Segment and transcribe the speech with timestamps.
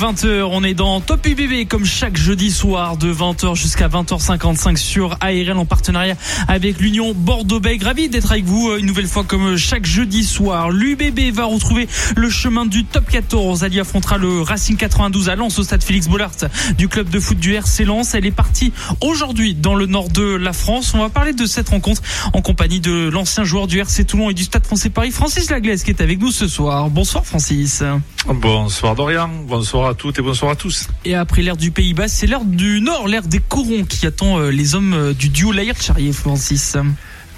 [0.00, 5.18] 20h, on est dans Top UBB comme chaque jeudi soir de 20h jusqu'à 20h55 sur
[5.20, 6.14] ARL en partenariat
[6.48, 7.84] avec l'Union Bordeaux-Bègles.
[7.84, 10.70] Ravi d'être avec vous euh, une nouvelle fois comme chaque jeudi soir.
[10.70, 11.86] L'UBB va retrouver
[12.16, 13.62] le chemin du Top 14.
[13.62, 16.32] Ali affrontera le Racing 92 à Lens au stade Félix Bollard
[16.78, 18.14] du club de foot du RC Lens.
[18.14, 20.94] Elle est partie aujourd'hui dans le nord de la France.
[20.94, 22.00] On va parler de cette rencontre
[22.32, 25.82] en compagnie de l'ancien joueur du RC Toulon et du Stade français Paris, Francis Laglaise
[25.82, 26.88] qui est avec nous ce soir.
[26.88, 27.82] Bonsoir Francis.
[28.26, 30.86] Bonsoir Dorian bonsoir à toutes et bonsoir à tous.
[31.04, 34.38] Et après l'ère du Pays Bas, c'est l'ère du Nord, l'ère des corons qui attend
[34.38, 36.76] euh, les hommes euh, du duo Laïr Charrier Francis.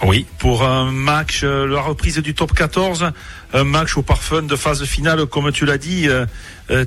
[0.02, 3.10] Oui, pour un match, euh, la reprise du top 14,
[3.54, 6.08] un match au parfum de phase finale, comme tu l'as dit,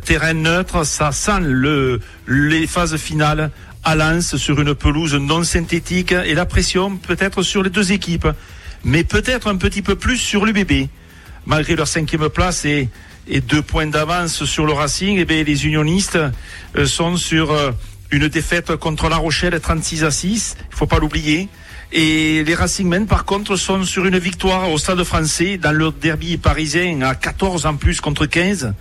[0.03, 3.49] terrain neutre, ça sent le, les phases finales
[3.83, 8.27] à Lens sur une pelouse non synthétique et la pression peut-être sur les deux équipes,
[8.83, 10.89] mais peut-être un petit peu plus sur l'UBB,
[11.45, 12.89] malgré leur cinquième place et
[13.27, 16.17] et deux points d'avance sur le Racing, et eh bien, les unionistes
[16.77, 17.71] euh, sont sur euh,
[18.11, 21.49] une défaite contre La Rochelle 36 à 6, il faut pas l'oublier.
[21.91, 26.37] Et les Racingmen, par contre, sont sur une victoire au Stade français dans le derby
[26.37, 28.73] parisien à 14 en plus contre 15.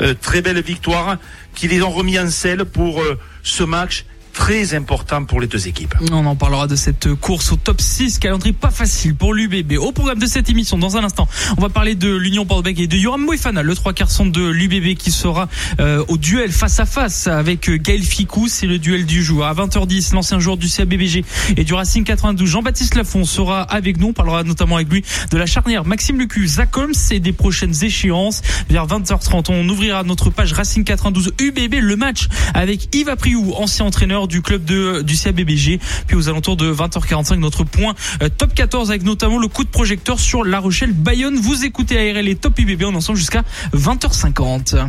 [0.00, 1.18] Euh, très belle victoire
[1.54, 3.02] qui les ont remis en selle pour
[3.42, 5.94] ce match très important pour les deux équipes.
[6.10, 9.78] On en parlera de cette course au top 6, calendrier pas facile pour l'UBB.
[9.78, 12.86] Au programme de cette émission, dans un instant, on va parler de l'Union bordeaux et
[12.86, 15.48] de Yoram Moefana, le trois quarts de l'UBB qui sera
[15.80, 19.44] euh, au duel face à face avec euh, Gaël Ficou, c'est le duel du jour.
[19.44, 21.24] À 20h10, l'ancien joueur du CABBG
[21.56, 25.36] et du Racing 92, Jean-Baptiste Lafont sera avec nous, on parlera notamment avec lui de
[25.36, 28.42] la charnière Maxime Lucu, Zach Holmes et des prochaines échéances.
[28.68, 33.86] Vers 20h30, on ouvrira notre page Racing 92 UBB, le match avec Yves Apriou, ancien
[33.86, 35.80] entraîneur du club de, du CABBG.
[36.06, 39.70] Puis aux alentours de 20h45, notre point euh, top 14 avec notamment le coup de
[39.70, 41.36] projecteur sur La Rochelle Bayonne.
[41.36, 43.42] Vous écoutez ARL et Top UBB en ensemble jusqu'à
[43.74, 44.86] 20h50.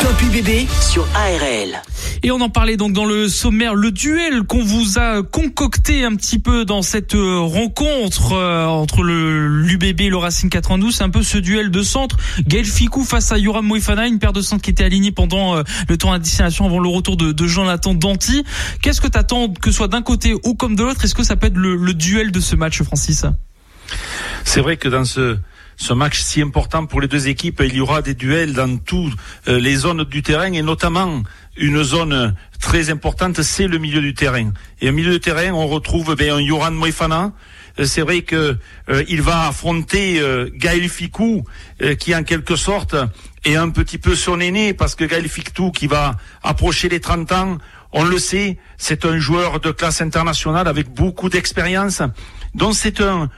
[0.00, 1.82] Top UBB sur ARL.
[2.22, 6.14] Et on en parlait donc dans le sommaire, le duel qu'on vous a concocté un
[6.14, 11.04] petit peu dans cette euh, rencontre euh, entre le l'UBB et le Racing 92, c'est
[11.04, 12.16] un peu ce duel de centre.
[12.46, 15.62] Gaël Ficou face à Yoram Moifana, une paire de centres qui était alignée pendant euh,
[15.88, 18.44] le temps d'addition avant le retour de, de Jonathan Danti.
[18.82, 21.04] Qu'est-ce que tu attends que ce soit d'un côté ou comme de l'autre?
[21.04, 23.24] Est-ce que ça peut être le, le duel de ce match, Francis?
[24.44, 25.36] C'est vrai que dans ce
[25.76, 27.62] ce match si important pour les deux équipes.
[27.64, 29.14] Il y aura des duels dans toutes
[29.48, 31.22] euh, les zones du terrain et notamment
[31.56, 34.52] une zone très importante, c'est le milieu du terrain.
[34.80, 37.32] Et au milieu du terrain, on retrouve ben, un Yoran Moefana.
[37.78, 38.56] Euh, c'est vrai que
[38.88, 40.22] euh, il va affronter
[40.54, 41.44] Gaël Ficou,
[41.98, 42.96] qui en quelque sorte
[43.44, 47.32] est un petit peu son aîné, parce que Gaël Ficou, qui va approcher les 30
[47.32, 47.58] ans,
[47.92, 52.02] on le sait, c'est un joueur de classe internationale avec beaucoup d'expérience.
[52.54, 53.30] Donc c'est un,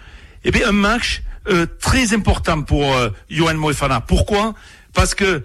[0.44, 4.00] eh bien, un match euh, très important pour euh, Johan Moefana.
[4.00, 4.54] Pourquoi?
[4.94, 5.44] Parce que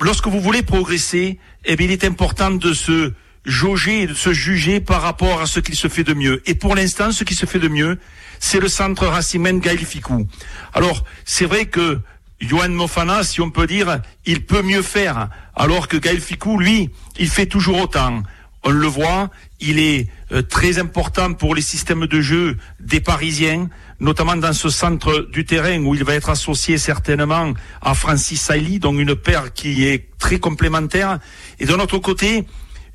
[0.00, 3.12] lorsque vous voulez progresser, eh il est important de se
[3.44, 6.42] jauger, de se juger par rapport à ce qu'il se fait de mieux.
[6.46, 7.98] Et pour l'instant, ce qui se fait de mieux,
[8.38, 10.26] c'est le centre Racimène Gaël Ficou.
[10.74, 12.00] Alors, c'est vrai que
[12.40, 16.90] Johan Mofana, si on peut dire, il peut mieux faire, alors que Gaël Ficou, lui,
[17.18, 18.22] il fait toujours autant.
[18.64, 19.30] On le voit,
[19.60, 23.68] il est euh, très important pour les systèmes de jeu des Parisiens
[24.00, 27.52] notamment dans ce centre du terrain où il va être associé certainement
[27.82, 31.18] à Francis Sailly, donc une paire qui est très complémentaire.
[31.58, 32.46] Et de notre côté,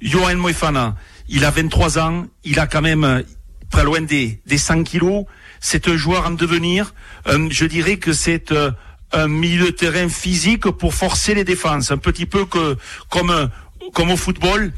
[0.01, 0.95] Johan Moefana,
[1.27, 3.23] il a 23 ans, il a quand même
[3.69, 5.25] très loin des, des 100 kilos.
[5.59, 6.93] C'est un joueur en devenir.
[7.27, 8.71] Euh, je dirais que c'est euh,
[9.11, 12.77] un milieu de terrain physique pour forcer les défenses, un petit peu que
[13.09, 13.49] comme
[13.93, 14.71] comme au football.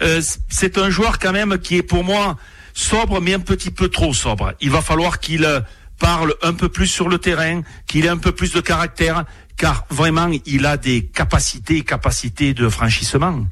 [0.00, 2.36] Euh, c'est un joueur quand même qui est pour moi
[2.78, 4.54] sobre, mais un petit peu trop sobre.
[4.60, 5.60] Il va falloir qu'il euh,
[5.98, 9.24] parle un peu plus sur le terrain, qu'il ait un peu plus de caractère,
[9.56, 13.44] car vraiment, il a des capacités, capacités de franchissement.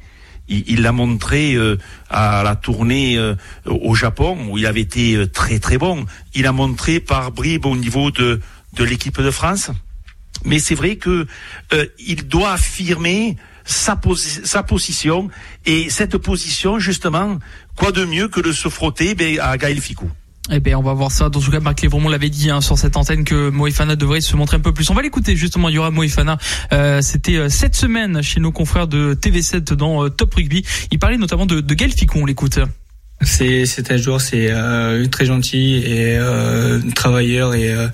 [0.49, 1.77] Il l'a montré euh,
[2.09, 3.35] à la tournée euh,
[3.65, 6.07] au Japon, où il avait été très très bon.
[6.35, 8.41] Il a montré par bribes au niveau de,
[8.75, 9.73] de l'équipe de France.
[10.45, 11.27] Mais c'est vrai que
[11.99, 14.01] il doit affirmer sa,
[14.45, 15.29] sa position.
[15.67, 17.39] Et cette position, justement,
[17.77, 20.11] quoi de mieux que de se frotter ben, à Gaël Ficou?
[20.51, 21.29] Eh bien, on va voir ça.
[21.29, 24.37] Dans tout cas, Marc Lévremont l'avait dit hein, sur cette antenne que Moïfana devrait se
[24.37, 24.89] montrer un peu plus.
[24.91, 25.69] On va l'écouter justement.
[25.69, 26.39] Il y aura Moïfana.
[26.73, 30.65] Euh, C'était euh, cette semaine chez nos confrères de TV7 dans euh, Top Rugby.
[30.93, 32.21] Il parlait notamment de, de Gaël Ficou.
[32.21, 32.61] On l'écoute.
[33.23, 37.89] C'est un joueur, c'est euh, très gentil et euh, travailleur et euh,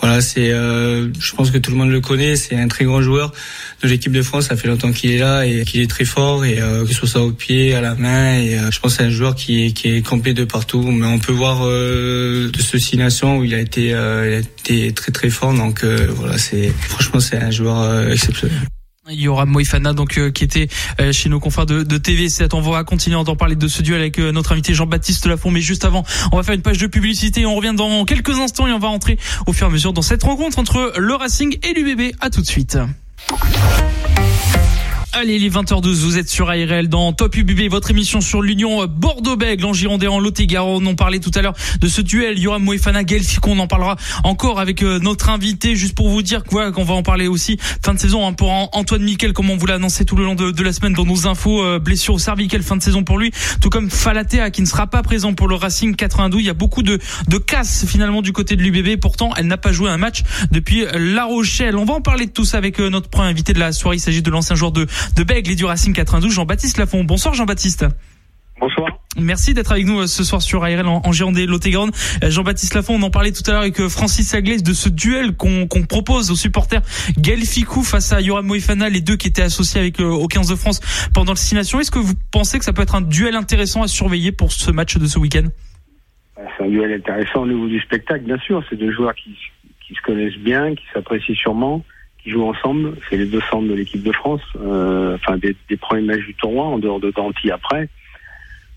[0.00, 2.34] voilà, c'est euh, je pense que tout le monde le connaît.
[2.34, 3.32] C'est un très grand joueur
[3.82, 4.46] de l'équipe de France.
[4.48, 7.22] Ça fait longtemps qu'il est là et qu'il est très fort et que ce soit
[7.22, 8.38] au pied, à la main.
[8.38, 10.82] Et je pense c'est un joueur qui est qui est complet de partout.
[10.82, 15.12] Mais on peut voir de ceci nation où il a été il a été très
[15.12, 15.54] très fort.
[15.54, 18.58] Donc voilà, c'est franchement c'est un joueur exceptionnel.
[19.10, 20.68] Il y aura Moïfana donc euh, qui était
[20.98, 22.48] euh, chez nos confrères de, de TV7.
[22.54, 25.50] On va continuer d'en parler de ce duel avec euh, notre invité Jean-Baptiste Lafont.
[25.50, 27.44] Mais juste avant, on va faire une page de publicité.
[27.44, 30.00] On revient dans quelques instants et on va entrer au fur et à mesure dans
[30.00, 32.14] cette rencontre entre le Racing et l'UBB.
[32.20, 32.78] À tout de suite.
[35.16, 38.84] Allez, il est 20h12, vous êtes sur ARL dans Top UBB, votre émission sur l'Union
[38.88, 40.84] Bordeaux-Bègles en Gironde en Lot-et-Garonne.
[40.88, 43.52] On parlait tout à l'heure de ce duel Yoram Moefana Gelficon.
[43.52, 43.94] On en parlera
[44.24, 47.58] encore avec euh, notre invité, juste pour vous dire quoi qu'on va en parler aussi
[47.84, 50.34] fin de saison hein, pour Antoine Miquel, comme on vous l'a annoncé tout le long
[50.34, 51.62] de, la semaine dans nos infos.
[51.62, 54.88] Euh, blessure au cervical, fin de saison pour lui, tout comme Falatea qui ne sera
[54.88, 56.40] pas présent pour le Racing 92.
[56.40, 58.98] Il y a beaucoup de, de casse finalement du côté de l'UBB.
[59.00, 61.76] Pourtant, elle n'a pas joué un match depuis La Rochelle.
[61.76, 63.98] On va en parler de tout ça avec euh, notre premier invité de la soirée.
[63.98, 67.04] Il s'agit de l'ancien joueur de de Bègle et du Racing 92, Jean-Baptiste Lafont.
[67.04, 67.86] Bonsoir Jean-Baptiste.
[68.60, 68.88] Bonsoir.
[69.20, 72.74] Merci d'être avec nous euh, ce soir sur ARL en, en Gironde et euh, Jean-Baptiste
[72.74, 75.66] Lafont, on en parlait tout à l'heure avec euh, Francis Aglaise de ce duel qu'on
[75.88, 76.82] propose aux supporters
[77.18, 80.54] Gaël Ficou face à Yoram Moïfana, les deux qui étaient associés avec au 15 de
[80.54, 80.80] France
[81.12, 81.80] pendant le 6 Nations.
[81.80, 84.70] Est-ce que vous pensez que ça peut être un duel intéressant à surveiller pour ce
[84.70, 85.48] match de ce week-end?
[86.36, 88.62] C'est un duel intéressant au niveau du spectacle, bien sûr.
[88.70, 89.36] C'est deux joueurs qui,
[89.86, 91.84] qui se connaissent bien, qui s'apprécient sûrement
[92.24, 92.96] qui jouent ensemble.
[93.08, 96.34] C'est les deux centres de l'équipe de France, euh, enfin des, des, premiers matchs du
[96.34, 97.88] tournoi, en dehors de Danty après.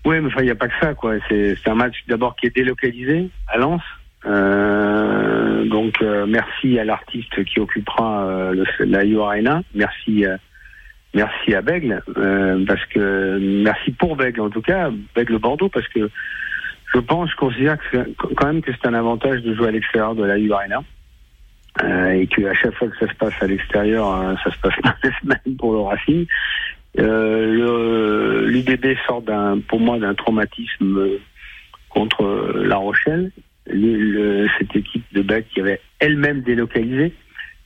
[0.04, 1.14] Oui, mais enfin, il n'y a pas que ça, quoi.
[1.28, 3.82] C'est un match d'abord qui est délocalisé à Lens.
[4.26, 9.62] Euh, donc, euh, merci à l'artiste qui occupera euh, la U Arena.
[9.74, 10.36] Merci, euh,
[11.14, 12.02] merci à Bègle,
[12.66, 16.10] parce que merci pour Bègle en tout cas, Bègle Bordeaux, parce que
[16.94, 20.14] je pense, je considère que quand même que c'est un avantage de jouer à l'extérieur
[20.14, 20.82] de la U Arena.
[21.82, 24.74] Euh, et qu'à chaque fois que ça se passe à l'extérieur, euh, ça se passe
[24.82, 26.26] pas la semaine pour le Racing.
[26.98, 31.08] Euh, L'UBB sort d'un, pour moi, d'un traumatisme
[31.88, 32.24] contre
[32.56, 33.30] La Rochelle.
[33.66, 37.12] Le, cette équipe de Bec qui avait elle-même délocalisé.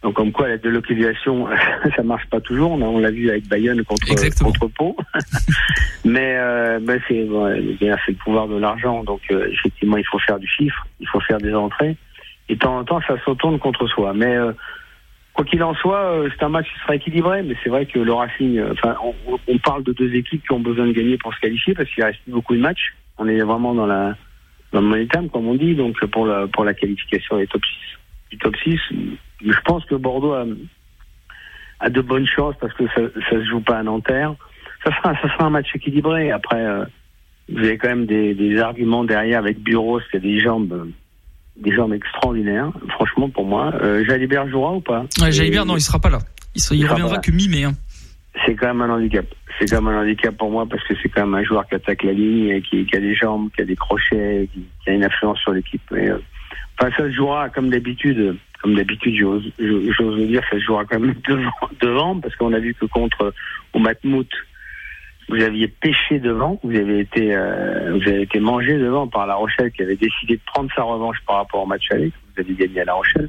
[0.03, 1.47] Donc comme quoi la délocalisation,
[1.97, 2.73] ça marche pas toujours.
[2.73, 4.06] On, l'a vu avec Bayonne contre
[4.43, 4.97] contre Pau.
[6.05, 9.05] mais euh, ben c'est bon, le pouvoir de l'argent.
[9.05, 11.97] Donc euh, effectivement, il faut faire du chiffre, il faut faire des entrées
[12.49, 14.12] et de temps en temps, ça se retourne contre soi.
[14.15, 14.53] Mais euh,
[15.33, 17.99] quoi qu'il en soit, euh, c'est un match qui sera équilibré, mais c'est vrai que
[17.99, 18.97] le Racing, euh, enfin,
[19.49, 22.05] on, parle de deux équipes qui ont besoin de gagner pour se qualifier parce qu'il
[22.05, 22.94] reste beaucoup de matchs.
[23.19, 24.17] On est vraiment dans la
[24.73, 28.31] dans le momentum, comme on dit, donc pour la pour la qualification des top 6,
[28.31, 28.81] du top 6.
[29.44, 30.47] Je pense que Bordeaux a,
[31.81, 34.35] a de bonnes chances parce que ça, ça se joue pas à Nanterre.
[34.85, 36.33] Ça sera ça sera un match équilibré.
[36.33, 36.65] Après,
[37.50, 40.91] vous avez quand même des, des arguments derrière avec Bureau, qui a des jambes
[41.57, 43.73] des jambes extraordinaires, franchement pour moi.
[43.83, 46.19] Euh, Jalibert jouera ou pas ouais, Jalibert, non, il sera pas là.
[46.55, 47.65] Il, reviendra que mi-mai.
[47.65, 47.73] Hein.
[48.45, 49.27] C'est quand même un handicap.
[49.59, 51.75] C'est quand même un handicap pour moi parce que c'est quand même un joueur qui
[51.75, 54.91] attaque la ligne, et qui, qui a des jambes, qui a des crochets, qui, qui
[54.91, 55.83] a une influence sur l'équipe.
[55.93, 56.19] Euh,
[56.79, 58.37] enfin, ça se jouera comme d'habitude.
[58.63, 61.51] Comme d'habitude, j'ose le dire, ça se jouera quand même devant,
[61.81, 63.35] devant parce qu'on a vu que contre
[63.73, 64.29] au Matmout,
[65.29, 69.35] vous aviez pêché devant, vous avez été, euh, vous avez été mangé devant par La
[69.35, 72.41] Rochelle qui avait décidé de prendre sa revanche par rapport au match aller que vous
[72.41, 73.29] avez gagné à La Rochelle.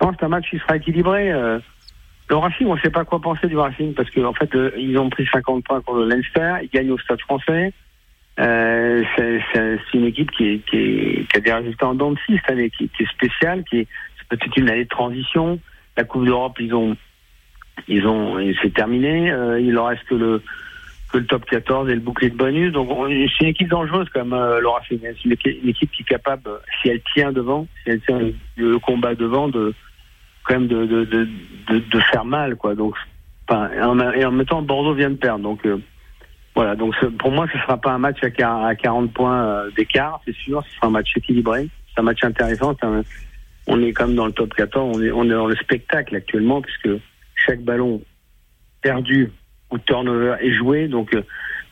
[0.00, 1.32] Non, c'est un match qui sera équilibré.
[1.32, 1.58] Euh,
[2.28, 4.70] le Racing, on ne sait pas quoi penser du Racing parce qu'en en fait, euh,
[4.76, 7.72] ils ont pris 50 points contre le Leinster, ils gagnent au Stade Français.
[8.40, 9.42] Euh, c'est
[9.94, 12.50] une équipe qui, est, qui, est, qui, a des résultats en dents de scie cette
[12.50, 13.88] année, qui, qui est spéciale, qui est
[14.28, 15.60] peut-être une année de transition.
[15.96, 16.96] La Coupe d'Europe, ils ont,
[17.88, 19.30] ils ont, c'est terminé.
[19.30, 20.42] Euh, il leur reste que le
[21.12, 22.72] que le top 14 et le bouclier de bonus.
[22.72, 26.50] Donc c'est une équipe dangereuse comme euh, Laura C'est une, équipe qui est capable,
[26.80, 28.20] si elle tient devant, si elle tient
[28.56, 29.74] le combat devant, de
[30.44, 31.28] quand même de, de,
[31.68, 32.56] de, faire mal.
[32.56, 32.74] quoi.
[32.74, 32.96] Donc,
[33.48, 33.70] enfin,
[34.14, 35.44] et en même temps, Bordeaux vient de perdre.
[35.44, 35.78] Donc euh,
[36.54, 40.20] voilà, donc pour moi, ce sera pas un match à, à 40 points euh, d'écart,
[40.24, 40.62] c'est sûr.
[40.64, 41.68] Ce sera un match équilibré.
[41.94, 42.74] C'est un match intéressant.
[43.66, 44.96] on est comme dans le top 14.
[44.96, 46.88] On est, on est dans le spectacle actuellement puisque
[47.34, 48.00] chaque ballon
[48.80, 49.30] perdu
[49.72, 50.88] ou turnover est joué.
[50.88, 51.22] Donc, euh,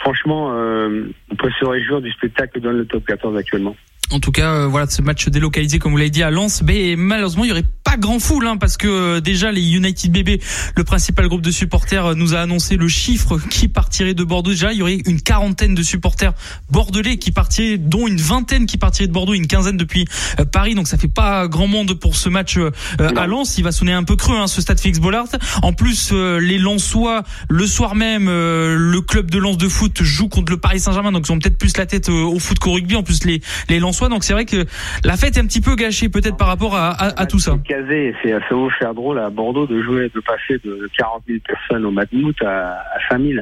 [0.00, 3.76] franchement, euh, on peut se réjouir du spectacle que donne le top 14 actuellement.
[4.12, 6.96] En tout cas, euh, voilà, ce match délocalisé, comme vous l'avez dit, à Lens, mais
[6.96, 10.40] malheureusement, il n'y aurait pas grand foule, hein, parce que euh, déjà les United BB,
[10.76, 14.50] le principal groupe de supporters, euh, nous a annoncé le chiffre qui partirait de Bordeaux.
[14.50, 16.32] Déjà, il y aurait une quarantaine de supporters
[16.70, 20.06] bordelais qui partiraient, dont une vingtaine qui partiraient de Bordeaux, une quinzaine depuis
[20.50, 20.74] Paris.
[20.74, 22.58] Donc ça fait pas grand monde pour ce match
[22.98, 23.58] à Lens.
[23.58, 25.26] Il va sonner un peu creux, hein, ce stade Félix Bollard.
[25.62, 30.52] En plus, les Lensois, le soir même, le club de Lens de foot joue contre
[30.52, 32.96] le Paris Saint-Germain, donc ils ont peut-être plus la tête au foot qu'au rugby.
[32.96, 34.00] En plus, les les Lensois.
[34.09, 34.64] Donc c'est vrai que
[35.04, 37.57] la fête est un petit peu gâchée peut-être par rapport à, à, tout ça.
[37.64, 41.38] Casé, c'est ça va faire drôle à Bordeaux de jouer, de passer de 40 000
[41.47, 43.40] personnes au Matmout à, à 5 000.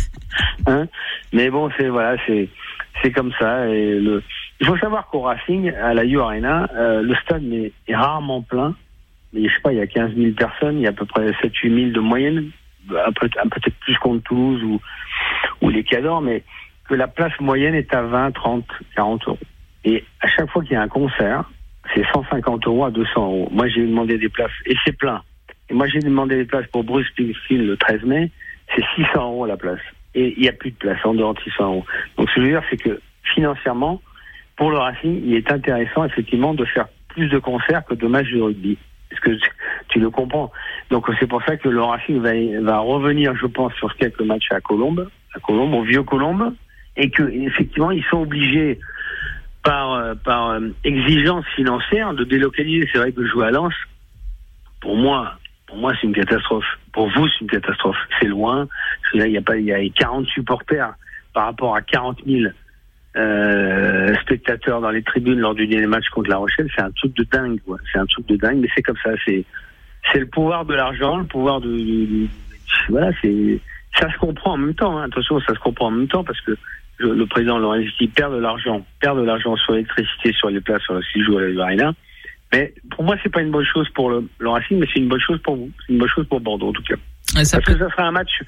[0.66, 0.86] hein?
[1.32, 2.48] Mais bon, c'est voilà, c'est
[3.02, 3.68] c'est comme ça.
[3.68, 4.22] Et le,
[4.60, 8.42] il faut savoir qu'au Racing, à la U Arena, euh, le stade est, est, rarement
[8.42, 8.74] plein.
[9.32, 11.04] Mais je sais pas, il y a 15 000 personnes, il y a à peu
[11.04, 12.50] près 7-8 000 de moyenne,
[12.88, 14.80] peut-être plus contre Toulouse ou,
[15.60, 16.42] ou les Cadors, mais
[16.88, 19.38] que la place moyenne est à 20, 30, 40 euros.
[19.86, 21.48] Et à chaque fois qu'il y a un concert,
[21.94, 23.48] c'est 150 euros à 200 euros.
[23.52, 25.22] Moi, j'ai demandé des places, et c'est plein.
[25.70, 28.30] Et moi, j'ai demandé des places pour Bruce Springsteen le 13 mai,
[28.74, 29.80] c'est 600 euros la place.
[30.14, 31.86] Et il n'y a plus de place en dehors de 600 euros.
[32.18, 33.00] Donc, ce que je veux dire, c'est que
[33.34, 34.02] financièrement,
[34.56, 38.32] pour le Racing, il est intéressant, effectivement, de faire plus de concerts que de matchs
[38.32, 38.76] de rugby.
[39.12, 39.30] Est-ce que
[39.88, 40.50] tu le comprends?
[40.90, 44.50] Donc, c'est pour ça que le Racing va, va revenir, je pense, sur quelques matchs
[44.50, 46.54] à Colombe, à Colombe, au vieux Colombe,
[46.96, 48.80] et que, effectivement, ils sont obligés
[49.66, 52.88] par, euh, euh, exigence financière de délocaliser.
[52.92, 53.74] C'est vrai que jouer à Lens,
[54.80, 55.34] pour moi,
[55.66, 56.64] pour moi, c'est une catastrophe.
[56.92, 57.96] Pour vous, c'est une catastrophe.
[58.20, 58.68] C'est loin.
[59.14, 60.94] il y a pas, il y a 40 supporters
[61.34, 62.52] par rapport à 40 000
[63.16, 66.68] euh, spectateurs dans les tribunes lors du dernier match contre La Rochelle.
[66.74, 67.58] C'est un truc de dingue.
[67.92, 69.10] C'est un truc de dingue, mais c'est comme ça.
[69.24, 69.44] C'est,
[70.12, 72.28] c'est le pouvoir de l'argent, le pouvoir de,
[72.88, 73.60] voilà, c'est,
[73.98, 74.96] ça se comprend en même temps.
[74.96, 75.06] Hein.
[75.06, 76.56] Attention, ça se comprend en même temps parce que
[76.98, 80.94] le président Lorenzi perd de l'argent, perd de l'argent sur l'électricité, sur les places, sur
[80.94, 81.92] le joue à la
[82.52, 85.08] Mais pour moi, c'est pas une bonne chose pour le, le Racing, mais c'est une
[85.08, 85.70] bonne chose pour vous.
[85.86, 86.96] C'est une bonne chose pour Bordeaux, en tout cas.
[87.34, 88.42] Parce que ça sera un match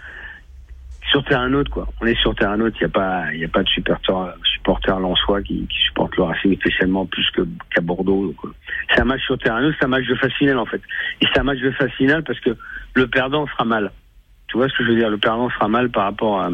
[1.10, 1.88] sur terrain neutre, quoi.
[2.00, 2.76] On est sur terrain neutre.
[2.80, 6.24] Il n'y a pas, il a pas de supporters, supporters lensois qui, qui supportent le
[6.24, 7.42] Racing spécialement plus que,
[7.74, 8.34] qu'à Bordeaux.
[8.90, 10.80] C'est un match sur terrain neutre, c'est un match de phase finale, en fait.
[11.20, 12.56] Et c'est un match de phase finale parce que
[12.94, 13.90] le perdant sera mal.
[14.48, 15.10] Tu vois ce que je veux dire?
[15.10, 16.50] Le perdant sera mal par rapport à,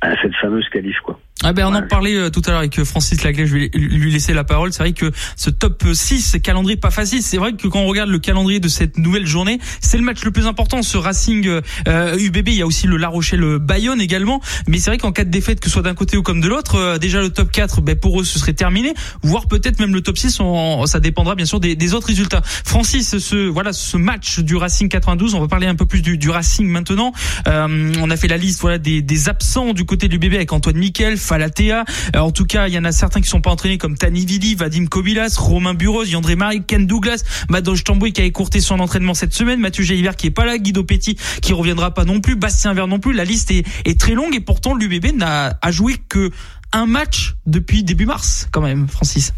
[0.00, 1.18] à cette fameuse qualif quoi.
[1.42, 3.70] Ah ben on en parlait euh, tout à l'heure avec euh, Francis Laglaise, je vais
[3.74, 4.72] lui laisser la parole.
[4.72, 7.22] C'est vrai que ce top 6 calendrier pas facile.
[7.22, 10.24] C'est vrai que quand on regarde le calendrier de cette nouvelle journée, c'est le match
[10.24, 10.82] le plus important.
[10.82, 14.40] Ce Racing euh, UBB, il y a aussi le La Rochelle Bayonne également.
[14.68, 16.46] Mais c'est vrai qu'en cas de défaite, que ce soit d'un côté ou comme de
[16.46, 18.94] l'autre, euh, déjà le top 4, ben pour eux ce serait terminé.
[19.22, 20.40] Voire peut-être même le top 6,
[20.86, 22.42] ça dépendra bien sûr des, des, autres résultats.
[22.44, 26.16] Francis, ce voilà ce match du Racing 92, on va parler un peu plus du,
[26.16, 27.12] du Racing maintenant.
[27.46, 30.76] on a fait la liste voilà des, des absents du côté du UBB avec Antoine
[30.76, 31.84] Miquel, Falatea.
[32.14, 34.24] Euh, en tout cas, il y en a certains qui sont pas entraînés comme Tani
[34.24, 38.78] Vili, Vadim Kobilas, Romain Buros, Yandré Marie, Ken Douglas, Madoge Tambouy qui a écourté son
[38.78, 42.20] entraînement cette semaine, Mathieu Jalibert qui est pas là, Guido Petit qui reviendra pas non
[42.20, 43.12] plus, Bastien Vert non plus.
[43.12, 46.30] La liste est, est très longue et pourtant l'UBB n'a joué que
[46.72, 49.32] un match depuis début mars quand même, Francis.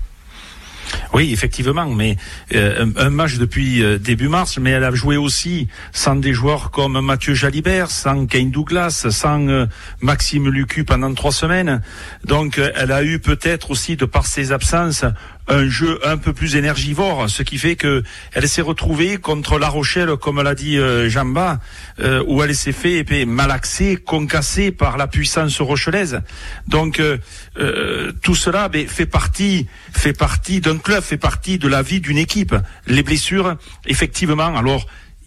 [1.12, 2.16] Oui, effectivement, mais
[2.54, 6.70] euh, un, match depuis euh, début mars, mais elle a joué aussi sans des joueurs
[6.70, 9.66] comme Mathieu Jalibert, sans Kane Douglas, sans euh,
[10.00, 11.80] Maxime Lucu pendant trois semaines.
[12.24, 15.04] Donc, elle a eu peut-être aussi, de par ses absences,
[15.48, 19.68] un jeu un peu plus énergivore, ce qui fait que elle s'est retrouvée contre La
[19.68, 21.60] Rochelle, comme l'a dit euh, Jamba,
[22.00, 26.20] euh, où elle s'est fait épée, malaxée, concassée par la puissance rochelaise.
[26.66, 31.82] Donc euh, tout cela ben, fait partie, fait partie d'un club, fait partie de la
[31.82, 32.54] vie d'une équipe.
[32.86, 34.86] Les blessures, effectivement, alors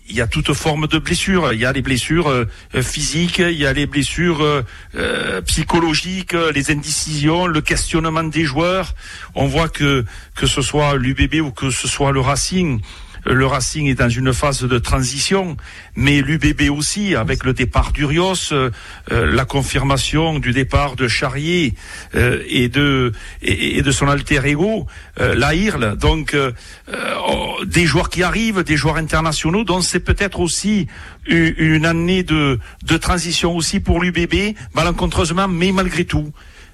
[0.09, 1.53] il y a toute forme de blessures.
[1.53, 2.45] Il y a les blessures euh,
[2.81, 4.63] physiques, il y a les blessures euh,
[4.95, 8.95] euh, psychologiques, les indécisions, le questionnement des joueurs.
[9.35, 12.81] On voit que que ce soit l'UBB ou que ce soit le Racing,
[13.25, 15.57] le Racing est dans une phase de transition,
[15.95, 18.69] mais l'UBB aussi, avec le départ d'Urios, euh,
[19.11, 21.73] euh, la confirmation du départ de Charrier
[22.15, 23.11] euh, et de
[23.41, 25.97] et, de son alter ego, Lahirle.
[25.97, 30.87] Donc oh, des joueurs qui arrivent, des joueurs internationaux, donc c'est peut-être aussi
[31.27, 36.31] une année de de transition aussi pour l'UBB, malencontreusement, mais malgré tout,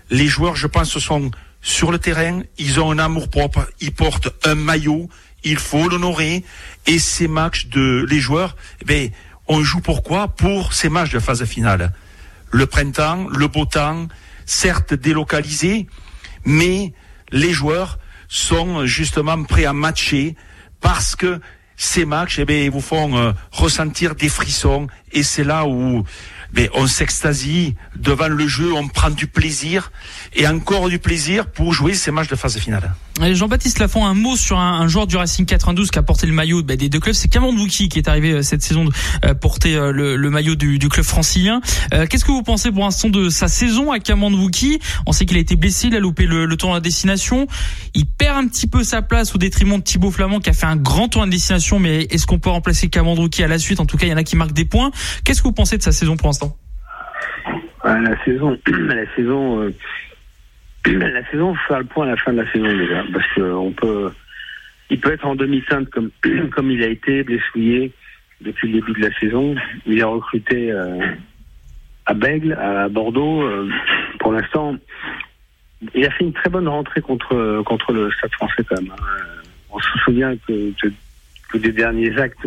[0.09, 4.29] les joueurs, je pense, sont sur le terrain, ils ont un amour propre, ils portent
[4.45, 5.09] un maillot,
[5.45, 6.43] il faut l'honorer.
[6.85, 8.57] Et ces matchs de les joueurs,
[8.89, 9.11] eh
[9.47, 10.27] on joue pourquoi?
[10.27, 11.93] Pour ces matchs de phase finale.
[12.51, 14.07] Le printemps, le beau temps,
[14.45, 15.87] certes délocalisés,
[16.45, 16.93] mais
[17.31, 20.35] les joueurs sont justement prêts à matcher
[20.81, 21.39] parce que
[21.77, 26.03] ces matchs eh vous font euh, ressentir des frissons et c'est là où
[26.53, 29.91] mais on s'extasie devant le jeu, on prend du plaisir
[30.33, 32.93] et encore du plaisir pour jouer ces matchs de phase finale.
[33.21, 36.63] Jean-Baptiste Lafont, un mot sur un, joueur du Racing 92 qui a porté le maillot
[36.63, 38.89] bah, des deux clubs, c'est Cameron qui est arrivé euh, cette saison
[39.23, 41.61] euh, porter euh, le, maillot du, club francilien.
[41.91, 44.49] Qu'est-ce que vous pensez pour l'instant de sa saison à Cameron
[45.05, 47.47] On sait qu'il a été blessé, il a loupé le, le tour de destination.
[47.93, 50.65] Il perd un petit peu sa place au détriment de Thibaut Flamand qui a fait
[50.65, 53.79] un grand tour de destination, mais est-ce qu'on peut remplacer Cameron à la suite?
[53.79, 54.91] En tout cas, il y en a qui marquent des points.
[55.23, 56.44] Qu'est-ce que vous pensez de sa saison pour l'instant?
[57.83, 59.71] La saison, la saison
[60.93, 64.11] la saison, faut le point à la fin de la saison déjà, parce qu'on peut,
[64.89, 66.11] il peut être en demi-teinte comme
[66.51, 67.91] comme il a été blessouillé
[68.41, 69.55] depuis le début de la saison.
[69.85, 70.99] Il est recruté euh,
[72.05, 73.41] à Bègle, à Bordeaux.
[73.43, 73.69] Euh,
[74.19, 74.75] pour l'instant,
[75.93, 78.91] il a fait une très bonne rentrée contre contre le Stade Français quand même.
[78.91, 79.41] Hein.
[79.71, 80.71] On se souvient que,
[81.57, 82.45] des derniers actes,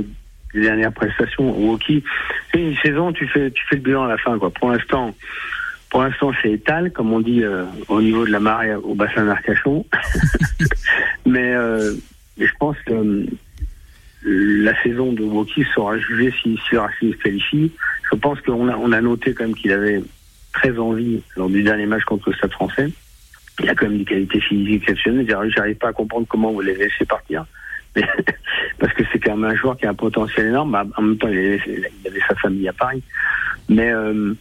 [0.54, 2.02] des dernières prestations au hockey,
[2.52, 4.50] c'est une saison, tu fais tu fais le bilan à la fin quoi.
[4.50, 5.14] Pour l'instant.
[5.90, 9.24] Pour l'instant, c'est étal, comme on dit euh, au niveau de la marée au bassin
[9.24, 9.86] d'Arcachon.
[11.26, 11.94] mais, euh,
[12.38, 13.26] je pense que euh,
[14.24, 17.72] la saison de Woki sera jugée si, si le Racing se qualifie.
[18.10, 20.02] Je pense qu'on a, on a noté quand même qu'il avait
[20.52, 22.88] très envie lors du dernier match contre le Stade français.
[23.60, 25.26] Il a quand même des qualités physiques exceptionnelles.
[25.54, 27.44] J'arrive pas à comprendre comment vous les laissez partir.
[28.78, 30.72] parce que c'est quand même un joueur qui a un potentiel énorme.
[30.72, 33.02] Bah, en même temps, il avait, sa famille à Paris.
[33.68, 34.34] Mais euh,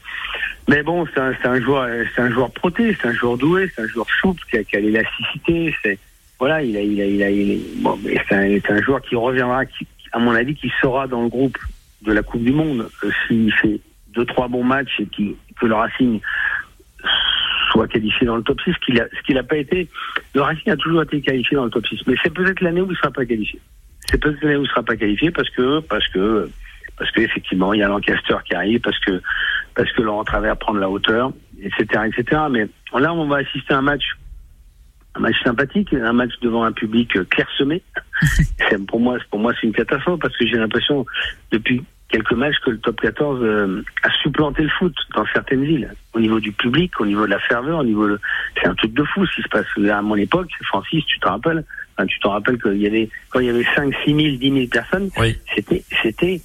[0.67, 3.87] mais bon, c'est un, joueur, c'est un joueur proté, c'est un joueur doué, c'est un
[3.87, 5.73] joueur souple qui a, a l'élasticité.
[5.81, 5.97] C'est
[6.39, 6.77] voilà, il
[8.31, 11.57] un, joueur qui reviendra, qui, à mon avis, qui sera dans le groupe
[12.03, 13.79] de la Coupe du Monde euh, s'il fait
[14.13, 15.07] deux trois bons matchs et
[15.59, 16.19] que le Racing
[17.77, 19.87] soit qualifié dans le top 6, ce qu'il a, ce qu'il a pas été.
[20.33, 22.89] Le Racing a toujours été qualifié dans le top 6, mais c'est peut-être l'année où
[22.89, 23.59] il sera pas qualifié.
[24.09, 26.49] C'est peut-être l'année où il sera pas qualifié parce que parce que
[26.97, 29.21] parce qu'effectivement il y a l'encaisseur qui arrive, parce que
[29.75, 31.31] parce que Laurent Travers prend de la hauteur,
[31.61, 32.41] etc., etc.
[32.49, 32.67] Mais
[32.99, 34.03] là, on va assister à un match,
[35.13, 37.83] un match sympathique, un match devant un public clairsemé.
[38.87, 41.05] pour moi, pour moi, c'est une catastrophe parce que j'ai l'impression
[41.51, 45.93] depuis quelques matchs que le top 14 euh, a supplanté le foot dans certaines villes,
[46.13, 48.19] au niveau du public, au niveau de la ferveur, au niveau de...
[48.55, 49.65] c'est un truc de fou ce qui se passe.
[49.91, 51.63] À mon époque, Francis, tu te rappelles,
[52.07, 54.67] tu te rappelles qu'il y avait quand il y avait 5, 6 000, 10 000
[54.67, 55.09] personnes,
[55.55, 56.41] c'était c'était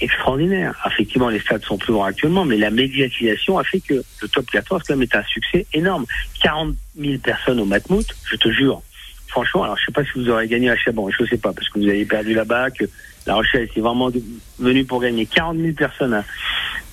[0.00, 0.74] extraordinaire.
[0.86, 4.46] Effectivement, les stades sont plus grands actuellement, mais la médiatisation a fait que le top
[4.50, 6.06] 14 quand même est un succès énorme.
[6.42, 8.82] 40 000 personnes au Matmouth, je te jure.
[9.28, 11.68] Franchement, alors je sais pas si vous aurez gagné à Chabon, je sais pas, parce
[11.68, 12.84] que vous avez perdu là-bas, que
[13.26, 14.10] La Rochelle était vraiment
[14.58, 16.22] venue pour gagner 40 000 personnes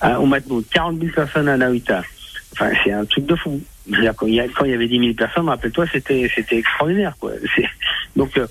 [0.02, 2.04] au Matmouth, 40 000 personnes à Naouita.
[2.54, 3.62] Enfin, c'est un truc de fou.
[4.18, 7.32] quand il y, avait 10 000 personnes, rappelle-toi, c'était c'était extraordinaire, quoi.
[8.16, 8.48] Donc, euh,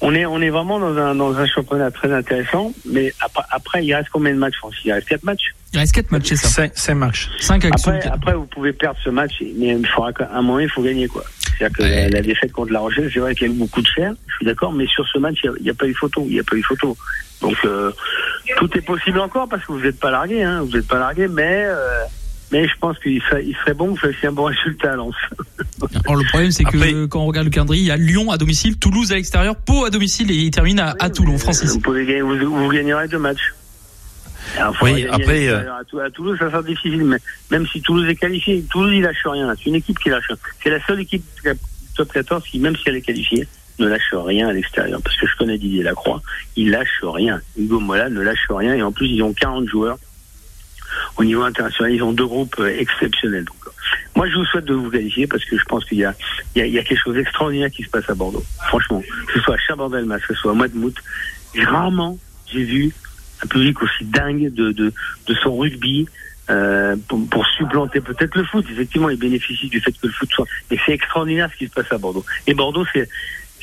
[0.00, 2.72] on est on est vraiment dans un dans un championnat très intéressant.
[2.86, 4.80] Mais après, après il reste combien de matchs, Francis?
[4.84, 5.54] Il reste 4 matchs.
[5.72, 6.66] Il reste 4 matchs, c'est ça.
[6.74, 7.28] 5, matchs.
[7.38, 10.82] 5 après, après, vous pouvez perdre ce match, mais il faudra un moment, il faut
[10.82, 11.22] gagner, quoi.
[11.56, 13.86] C'est-à-dire que la, défaite contre La Rochelle, c'est vrai qu'il y a eu beaucoup de
[13.86, 16.24] cher, je suis d'accord, mais sur ce match, il n'y a, pas eu photo.
[16.26, 16.96] Il n'y a pas eu photo.
[17.40, 17.92] Donc, euh,
[18.56, 20.62] tout est possible encore parce que vous n'êtes pas largué, hein.
[20.62, 21.64] Vous n'êtes pas largué, mais.
[21.66, 22.04] Euh,
[22.50, 24.96] mais je pense qu'il serait, il serait bon que vous fassiez un bon résultat à
[24.96, 25.14] Lens.
[26.04, 28.38] Alors le problème c'est que quand on regarde le calendrier, il y a Lyon à
[28.38, 31.70] domicile, Toulouse à l'extérieur, Pau à domicile et il termine à, à Toulon, Francis.
[31.70, 33.54] Vous, pouvez gagner, vous, vous gagnerez deux matchs.
[34.82, 35.48] oui, après.
[35.48, 37.18] Euh, à, Toulouse, ça sera difficile, mais
[37.50, 39.52] même si Toulouse est qualifié, Toulouse, il lâche rien.
[39.56, 40.38] C'est une équipe qui lâche rien.
[40.62, 41.24] C'est la seule équipe
[41.96, 43.46] top 14 qui, même si elle est qualifiée,
[43.78, 45.00] ne lâche rien à l'extérieur.
[45.02, 46.20] Parce que je connais Didier Lacroix,
[46.56, 47.40] il lâche rien.
[47.56, 48.74] Hugo Mola ne lâche rien.
[48.74, 49.98] Et en plus, ils ont 40 joueurs
[51.16, 51.92] au niveau international.
[51.92, 53.44] Ils ont deux groupes euh, exceptionnels.
[53.44, 53.72] Donc,
[54.16, 56.14] moi, je vous souhaite de vous qualifier parce que je pense qu'il y a,
[56.54, 58.44] il y a, quelque chose d'extraordinaire qui se passe à Bordeaux.
[58.68, 60.94] Franchement, que ce soit à Chabandelmas, que ce soit à Madmout,
[61.58, 62.18] rarement
[62.52, 62.92] j'ai vu
[63.42, 64.92] un public aussi dingue de, de,
[65.26, 66.06] de son rugby.
[66.48, 68.66] Euh, pour, pour, supplanter peut-être le foot.
[68.72, 70.46] Effectivement, il bénéficie du fait que le foot soit.
[70.68, 72.24] Mais c'est extraordinaire ce qui se passe à Bordeaux.
[72.48, 73.08] Et Bordeaux, c'est,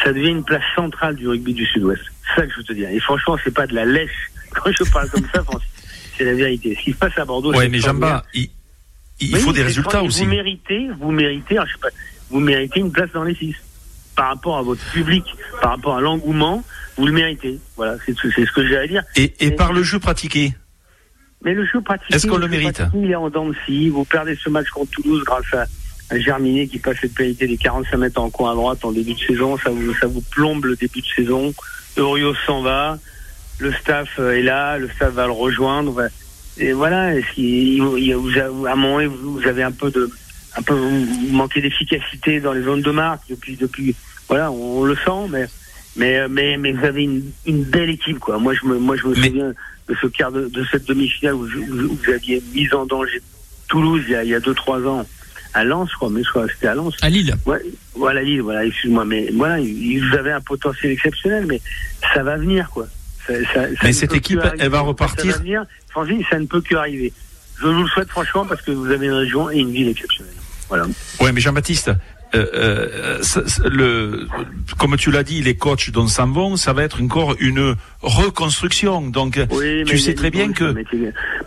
[0.01, 2.01] ça devient une place centrale du rugby du Sud-Ouest.
[2.27, 2.89] C'est ça que je veux te dire.
[2.89, 4.31] Et franchement, c'est pas de la lèche.
[4.51, 5.67] Quand je parle comme ça, Francis,
[6.17, 6.75] c'est la vérité.
[6.75, 7.53] Ce qui se passe à Bordeaux.
[7.53, 8.49] Ouais, mais Jamba, il,
[9.19, 10.23] il faut des résultats aussi.
[10.23, 11.89] Vous méritez, vous méritez, je sais pas,
[12.29, 13.55] vous méritez une place dans les six.
[14.15, 15.23] Par rapport à votre public,
[15.61, 16.63] par rapport à l'engouement,
[16.97, 17.59] vous le méritez.
[17.75, 19.03] Voilà, c'est ce que j'ai à dire.
[19.15, 20.53] Et, et par le jeu pratiqué.
[21.43, 22.15] Mais le jeu pratiqué.
[22.15, 23.89] Est-ce qu'on le, mérite Il est en dents de scie.
[23.89, 25.65] Vous perdez ce match contre Toulouse grâce à,
[26.09, 29.13] à Germiné qui passe cette pénalité des 45 mètres en coin à droite en début
[29.13, 29.55] de saison.
[29.57, 31.53] Ça vous, ça vous plombe le début de saison.
[31.95, 32.97] Eurios s'en va
[33.59, 36.09] le staff euh, est là, le staff va le rejoindre.
[36.57, 40.09] Et voilà, à un moment vous avez un peu de,
[40.57, 43.95] un peu, vous manquez d'efficacité dans les zones de marque depuis, depuis,
[44.27, 45.45] voilà, on, le sent, mais,
[45.95, 48.37] Mais, mais, mais vous avez une, une belle équipe, quoi.
[48.39, 49.53] Moi, je me, moi, je me souviens
[49.87, 53.21] de ce quart de, de cette demi-finale où, où, vous aviez mis en danger
[53.67, 55.05] Toulouse il y a, il y a deux, trois ans.
[55.53, 56.95] À Lens, je crois, mais je crois que c'était à Lens.
[57.01, 57.35] À Lille.
[57.45, 57.61] Ouais,
[57.95, 59.05] voilà, Lille, voilà, excuse-moi.
[59.05, 61.61] Mais voilà, vous avez un potentiel exceptionnel, mais
[62.13, 62.87] ça va venir, quoi.
[63.27, 65.41] Ça, mais cette équipe, elle va repartir.
[65.89, 67.11] Franchement, ça ne peut que arriver.
[67.59, 70.33] Je vous le souhaite franchement parce que vous avez une région et une ville exceptionnelle.
[70.69, 70.85] Voilà.
[71.19, 71.91] Ouais, mais Jean-Baptiste,
[72.35, 73.21] euh, euh,
[73.69, 74.27] le,
[74.77, 79.01] comme tu l'as dit, les coachs dont s'en vont, ça va être encore une reconstruction.
[79.09, 80.87] Donc, Oui, tu sais Yannick très bien que mec-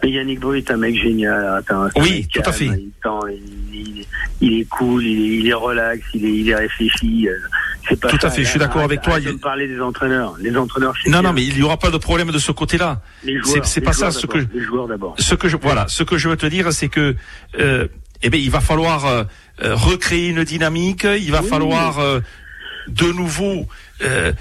[0.02, 0.40] mais Yannick
[0.70, 1.56] un mec génial.
[1.58, 2.66] Attends, c'est un Oui, mec tout à fait.
[2.66, 4.06] Il, tend, il, il-
[4.42, 7.28] il est cool, il est, il est relax, il est, il est réfléchi.
[7.28, 10.34] euh, pas Tout à fait, je suis d'accord avec toi, il- parler des entraîneurs.
[10.40, 11.22] Les entraîneurs, non, bien.
[11.22, 13.02] non, mais il n'y aura pas de problème de ce côté-là.
[13.24, 15.14] Les c'est- pas ça ce que- Les joueurs d'abord.
[15.18, 17.16] Ce que je voilà, ce que je veux te dire, c'est que
[17.58, 17.86] euh,
[18.22, 19.24] eh ben, il va falloir euh,
[19.62, 21.04] euh, recréer une dynamique.
[21.04, 21.48] Il va Oui.
[21.48, 22.20] falloir euh,
[22.88, 23.66] de nouveau
[24.02, 24.32] euh,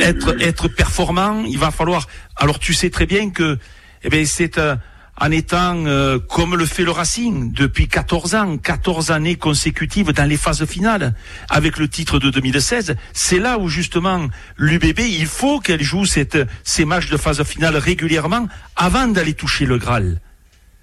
[0.00, 1.44] être être performant.
[1.44, 2.06] Il va falloir.
[2.36, 3.58] Alors tu sais très bien que
[4.02, 4.76] eh ben c'est euh,
[5.22, 10.24] en étant euh, comme le fait le Racing depuis 14 ans, 14 années consécutives dans
[10.24, 11.14] les phases finales,
[11.50, 16.38] avec le titre de 2016, c'est là où justement l'UBB, il faut qu'elle joue cette,
[16.64, 20.20] ces matchs de phase finale régulièrement avant d'aller toucher le Graal.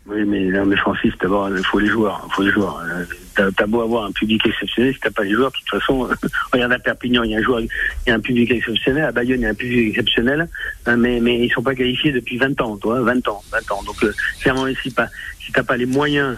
[0.09, 2.25] Oui, mais non, mais Francis, d'abord, il faut les joueurs.
[2.29, 2.81] Il faut les joueurs.
[2.85, 3.03] Euh,
[3.35, 6.09] T'as t'as beau avoir un public exceptionnel, si t'as pas les joueurs, de toute façon,
[6.51, 7.69] regarde à Perpignan, il y a un joueur, il
[8.07, 9.03] y a un public exceptionnel.
[9.03, 10.47] À Bayonne, il y a un public exceptionnel,
[10.87, 13.83] hein, mais mais ils sont pas qualifiés depuis 20 ans, toi, 20 ans, 20 ans.
[13.83, 15.07] Donc, euh, clairement, si pas,
[15.39, 16.35] si t'as pas les moyens.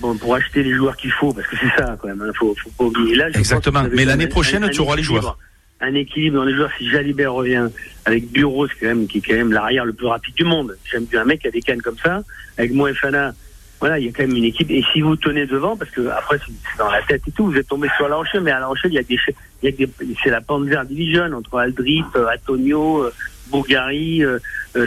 [0.00, 2.54] Bon, pour acheter les joueurs qu'il faut, parce que c'est ça quand même, hein, faut,
[2.62, 3.16] faut pas oublier.
[3.16, 3.82] Là, Exactement.
[3.92, 5.36] Mais l'année prochaine, un- tu auras les joueurs.
[5.80, 6.70] Un équilibre dans les joueurs.
[6.76, 7.68] Si Jalibert revient
[8.04, 10.76] avec Bureau, c'est quand même qui est quand même l'arrière le plus rapide du monde.
[10.90, 12.22] J'aime bien un mec qui a des cannes comme ça,
[12.58, 13.32] avec Moefana.
[13.80, 14.70] Voilà, il y a quand même une équipe.
[14.70, 17.56] Et si vous tenez devant, parce que après c'est dans la tête et tout, vous
[17.56, 19.18] êtes tombé sur La Rochelle, mais à La Rochelle, il y a des,
[19.62, 19.90] il y a des
[20.22, 23.14] c'est la Panzer Division entre Aldrip, euh, Antonio, euh,
[23.48, 24.38] Bougari, euh,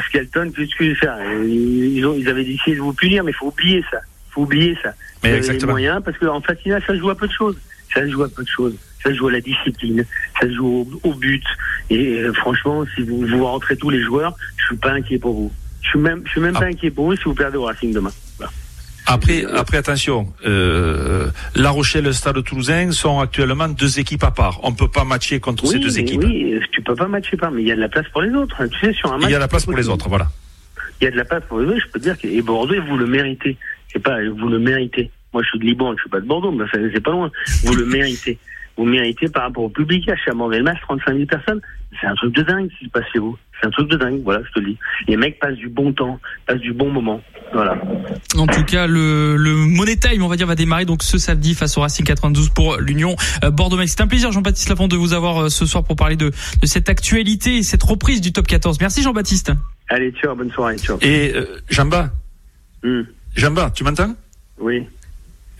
[0.08, 0.52] Skelton.
[0.56, 3.36] Qu'est-ce que je vais faire ils, ont, ils avaient décidé de vous punir, mais il
[3.36, 3.98] faut oublier ça.
[4.30, 4.94] faut oublier ça.
[5.24, 5.76] Mais Vous avez exactement.
[5.76, 7.58] les moyens, parce qu'en fatina, ça se joue à peu de choses.
[7.92, 8.76] Ça se joue à peu de choses.
[9.04, 10.06] Ça se joue à la discipline,
[10.40, 11.44] ça se joue au, au but.
[11.90, 15.34] Et euh, franchement, si vous, vous rentrez tous les joueurs, je suis pas inquiet pour
[15.34, 15.52] vous.
[15.82, 16.62] Je suis même, je suis même Ah.
[16.62, 18.12] pas inquiet pour vous si vous perdez au Racing demain.
[18.38, 18.52] Voilà.
[19.06, 24.32] Après, après attention, euh, La Rochelle et le Stade Toulousain sont actuellement deux équipes à
[24.32, 24.62] part.
[24.64, 26.22] On ne peut pas matcher contre ces deux équipes.
[26.24, 28.34] oui, tu peux pas matcher pas, mais il y a de la place pour les
[28.34, 28.56] autres.
[28.62, 28.68] hein.
[28.70, 29.28] Tu sais, sur un match.
[29.30, 30.30] Il y a la place pour les autres, voilà.
[31.02, 31.82] Il y a de la place pour les autres.
[31.86, 33.58] Je peux te dire que et Bordeaux, vous le méritez.
[33.92, 35.12] C'est pas, vous le méritez.
[35.34, 37.30] Moi, je suis de Liban, je suis pas de Bordeaux, mais c'est pas loin.
[37.66, 38.38] Vous le méritez.
[38.78, 40.08] Vous méritez par rapport au public.
[40.10, 41.62] À Chaban-Delmas, 35 000 personnes.
[42.02, 43.38] C'est un truc de dingue ce qui se passe chez vous.
[43.62, 44.22] C'est un truc de dingue.
[44.24, 44.78] Voilà, je te le dis.
[45.08, 47.22] Les mecs passent du bon temps, passent du bon moment.
[47.54, 47.78] Voilà.
[48.36, 51.54] En tout cas, le, le Money Time, on va dire, va démarrer donc ce samedi
[51.54, 53.92] face au Racing 92 pour l'Union euh, Bordeaux-Metz.
[53.96, 56.66] C'est un plaisir, Jean-Baptiste Lafont, de vous avoir euh, ce soir pour parler de, de
[56.66, 58.80] cette actualité et cette reprise du top 14.
[58.82, 59.52] Merci Jean-Baptiste.
[59.90, 60.98] Allez, ciao, bonne soirée, ciao.
[61.02, 62.10] Et euh, Jamba,
[62.84, 63.04] Hmm.
[63.36, 64.14] Jamba, tu m'entends?
[64.60, 64.84] Oui.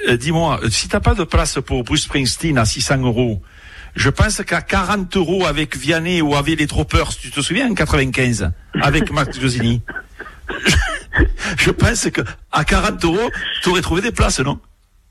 [0.08, 3.42] Euh, Dis-moi, euh, si t'as pas de place pour Bruce Springsteen à 600 euros,
[3.96, 7.74] je pense qu'à 40 euros avec Vianney ou avec les Troopers, tu te souviens, en
[7.74, 8.52] 95,
[8.82, 9.82] avec Max Giosini,
[10.66, 10.76] je,
[11.58, 13.30] je pense que à 40 euros,
[13.62, 14.60] tu aurais trouvé des places, non?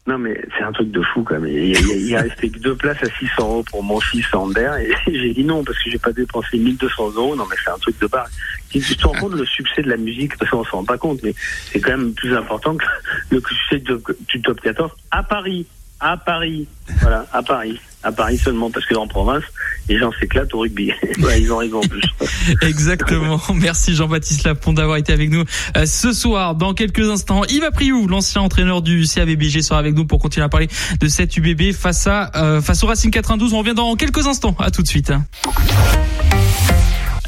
[0.05, 1.47] Non, mais c'est un truc de fou quand même.
[1.47, 4.93] Il il il resté que deux places à 600 euros pour mon fils Sander et
[5.13, 7.37] j'ai dit non parce que j'ai pas dépensé 1200 euros.
[7.37, 8.29] Non, mais c'est un truc de barre.
[8.71, 10.99] Tu tu te rends compte le succès de la musique parce qu'on s'en rend pas
[10.99, 11.35] compte, mais
[11.71, 12.85] c'est quand même plus important que
[13.31, 15.67] le succès du top 14 à Paris.
[16.01, 16.67] À Paris.
[17.01, 17.81] Voilà, à Paris.
[18.03, 19.45] À Paris seulement parce que en province,
[19.89, 20.93] les gens s'éclatent au rugby.
[21.23, 22.03] Ouais, ils en rêvent en plus.
[22.63, 23.41] Exactement.
[23.55, 25.45] Merci Jean-Baptiste Lapont d'avoir été avec nous
[25.77, 26.55] euh, ce soir.
[26.57, 30.49] Dans quelques instants, Yves Priou, l'ancien entraîneur du CABBG, sera avec nous pour continuer à
[30.49, 30.69] parler
[31.01, 33.53] de cette UBB face à euh, face au Racing 92.
[33.53, 34.57] On revient dans quelques instants.
[34.59, 35.13] À tout de suite.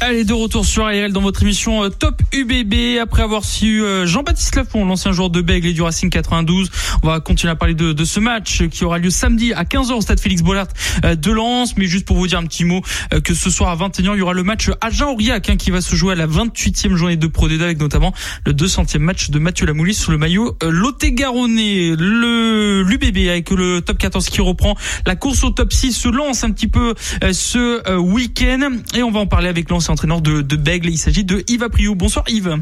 [0.07, 2.99] Allez, de retour sur ARL dans votre émission euh, Top UBB.
[3.01, 6.69] Après avoir su euh, Jean-Baptiste Lafont, l'ancien joueur de Bègle et du Racing 92,
[7.01, 9.93] on va continuer à parler de, de ce match qui aura lieu samedi à 15h
[9.93, 10.67] au stade Félix Bollard
[11.05, 11.75] euh, de Lens.
[11.75, 12.83] Mais juste pour vous dire un petit mot,
[13.23, 15.95] que ce soir à 21h, il y aura le match Agen-Aurillac hein, qui va se
[15.95, 18.13] jouer à la 28e journée de Pro D2 avec notamment
[18.45, 21.55] le 200e match de Mathieu Lamoulis sous le maillot Lot-et-Garonne.
[21.55, 24.75] Le l'UBB avec le top 14 qui reprend
[25.07, 26.93] la course au top 6 se lance un petit peu
[27.31, 30.89] ce week-end et on va en parler avec l'ancien entraîneur de, de Bègle.
[30.89, 31.95] Il s'agit de Yves Apriou.
[31.95, 32.57] Bonsoir Yves.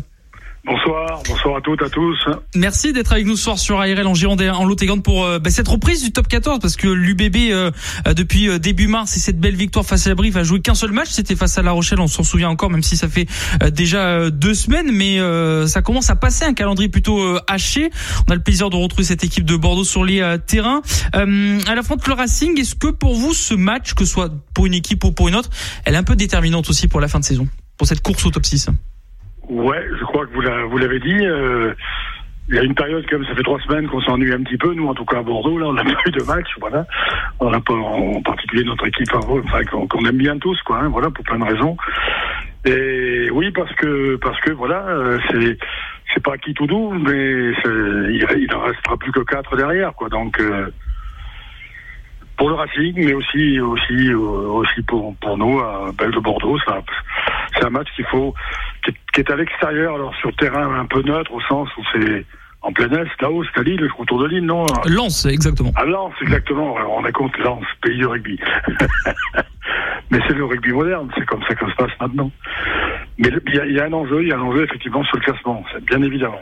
[0.66, 2.18] Bonsoir, bonsoir à toutes, à tous.
[2.56, 5.38] Merci d'être avec nous ce soir sur ARL en Gironde en lot et pour euh,
[5.38, 7.72] bah, cette reprise du top 14 parce que l'UBB euh,
[8.16, 10.74] depuis euh, début mars et cette belle victoire face à la Brive a joué qu'un
[10.74, 13.28] seul match, c'était face à La Rochelle, on s'en souvient encore même si ça fait
[13.74, 15.20] déjà deux semaines mais
[15.68, 17.90] ça commence à passer un calendrier plutôt haché.
[18.28, 20.82] On a le plaisir de retrouver cette équipe de Bordeaux sur les terrains.
[21.12, 24.74] à l'affront le Racing, est-ce que pour vous ce match, que ce soit pour une
[24.74, 25.50] équipe ou pour une autre,
[25.84, 27.48] elle est un peu déterminante aussi pour la fin de saison,
[27.78, 28.70] pour cette course au top 6
[29.50, 31.26] Ouais, je crois que vous l'avez dit.
[31.26, 31.74] Euh,
[32.50, 34.74] il y a une période comme ça fait trois semaines qu'on s'ennuie un petit peu.
[34.74, 36.50] Nous, en tout cas à Bordeaux, là, on n'a pas eu de match.
[36.60, 36.86] Voilà,
[37.40, 40.80] on n'a pas en particulier notre équipe, enfin qu'on aime bien tous, quoi.
[40.80, 41.78] Hein, voilà, pour plein de raisons.
[42.66, 45.58] Et oui, parce que parce que voilà, euh, c'est
[46.14, 50.10] c'est pas qui tout doux, mais il, il en restera plus que quatre derrière, quoi.
[50.10, 50.70] Donc euh,
[52.38, 56.58] pour le Racing, mais aussi aussi aussi pour pour nous à Belle de Bordeaux,
[57.56, 58.34] c'est un match qu'il faut
[59.14, 62.26] qui est à l'extérieur, alors sur terrain un peu neutre, au sens où c'est
[62.62, 65.72] en plein est, là-haut, c'est à Lille, je autour de Lille, non Lens, exactement.
[65.76, 66.78] À Lens, exactement.
[66.78, 68.40] Alors, on a compte Lens, pays de rugby.
[70.12, 72.32] Mais c'est le rugby moderne, c'est comme ça que ça se passe maintenant.
[73.18, 75.24] Mais il y, y, a un enjeu, il y a un enjeu effectivement sur le
[75.24, 76.42] classement, bien évidemment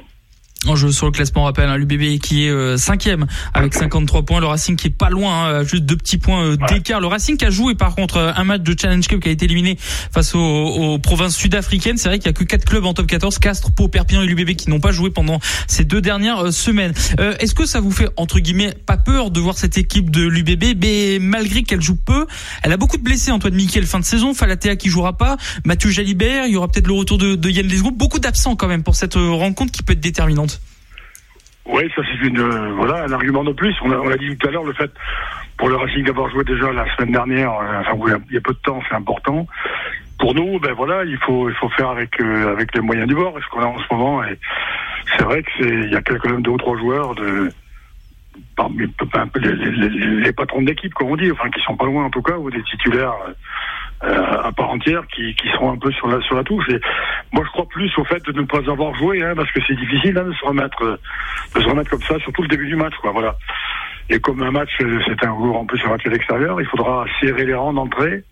[0.68, 4.24] en jeu sur le classement, on rappelle hein, l'UBB qui est euh, cinquième avec 53
[4.24, 7.00] points, le Racing qui est pas loin, hein, juste deux petits points euh, d'écart.
[7.00, 9.32] Le Racing qui a joué par contre euh, un match de Challenge Cup qui a
[9.32, 11.98] été éliminé face aux, provinces sud-africaines.
[11.98, 14.28] C'est vrai qu'il y a que quatre clubs en top 14, Castres, Pau, Perpignan et
[14.28, 16.94] l'UBB qui n'ont pas joué pendant ces deux dernières semaines.
[17.40, 20.78] Est-ce que ça vous fait entre guillemets pas peur de voir cette équipe de l'UBB,
[20.80, 22.28] mais malgré qu'elle joue peu,
[22.64, 23.32] elle a beaucoup de blessés.
[23.32, 26.88] Antoine Miquel fin de saison, Falatea qui jouera pas, Mathieu Jalibert, il y aura peut-être
[26.88, 29.94] le retour de, de Yann Lesgroup, beaucoup d'absents quand même pour cette rencontre qui peut
[29.94, 30.51] être déterminante.
[31.66, 33.76] Oui, ça c'est une euh, voilà un argument de plus.
[33.84, 34.92] On l'a dit tout à l'heure, le fait
[35.58, 38.54] pour le Racing d'avoir joué déjà la semaine dernière, euh, enfin il y a peu
[38.54, 39.46] de temps, c'est important.
[40.20, 43.16] Pour nous, ben voilà, il faut il faut faire avec euh, avec les moyens du
[43.16, 44.24] bord, ce qu'on a en ce moment.
[44.24, 44.40] Et
[45.18, 47.50] c'est vrai que c'est il y a quand même deux ou trois joueurs de
[48.56, 48.88] parmi
[49.36, 52.22] les, les, les, patrons d'équipe, comme on dit, enfin qui sont pas loin en tout
[52.22, 53.34] cas, ou des titulaires euh,
[54.02, 56.68] à part entière qui, qui seront un peu sur la sur la touche.
[56.70, 56.80] Et
[57.32, 59.76] moi, je crois plus au fait de ne pas avoir joué, hein, parce que c'est
[59.76, 61.00] difficile hein, de se remettre
[61.56, 63.12] de se remettre comme ça, surtout le début du match, quoi.
[63.12, 63.36] Voilà.
[64.10, 67.06] Et comme un match, c'est un jour en plus un match à l'extérieur, il faudra
[67.22, 68.24] serrer les rangs d'entrée.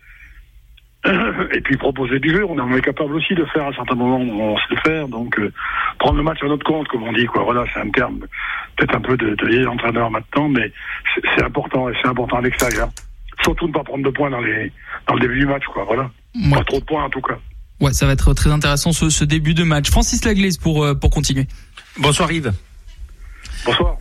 [1.54, 4.56] Et puis proposer du jeu, on est capable aussi de faire à certains moments, on
[4.58, 5.08] sait le faire.
[5.08, 5.50] Donc euh,
[5.98, 7.44] prendre le match à notre compte, comme on dit, quoi.
[7.44, 8.20] Voilà, c'est un terme
[8.76, 10.70] peut-être un peu de, de entraîneur maintenant, mais
[11.34, 12.88] c'est important et c'est important à l'extérieur
[13.42, 14.72] surtout ne pas prendre de points dans, les,
[15.08, 15.84] dans le début du match, quoi.
[15.84, 16.10] Voilà.
[16.50, 17.38] Pas trop de points, en tout cas.
[17.80, 19.90] Ouais, ça va être très intéressant ce, ce début de match.
[19.90, 21.46] Francis Laglaise pour, euh, pour continuer.
[21.98, 22.52] Bonsoir Yves.
[23.64, 23.96] Bonsoir.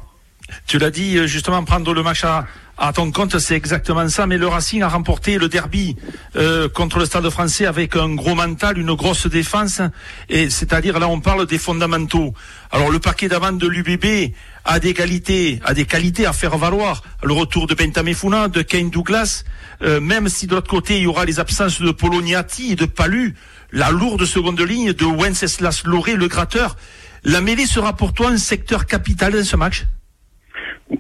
[0.70, 2.46] Tu l'as dit, euh, justement, prendre le match à,
[2.78, 4.28] à ton compte, c'est exactement ça.
[4.28, 5.96] Mais le Racing a remporté le derby
[6.36, 9.82] euh, contre le Stade français avec un gros mental, une grosse défense.
[10.30, 12.36] Et c'est-à-dire là, on parle des fondamentaux.
[12.70, 14.32] Alors le paquet d'avant de l'UBB
[14.64, 17.02] a des qualités, a des qualités à faire valoir.
[17.24, 19.46] Le retour de Bentamefuna, de Kane Douglas,
[19.82, 22.86] euh, même si de l'autre côté il y aura les absences de Poloniati et de
[22.86, 23.34] Palu,
[23.72, 26.76] la lourde seconde ligne de Wenceslas Loré, le gratteur.
[27.24, 29.88] La mêlée sera pour toi un secteur capital dans ce match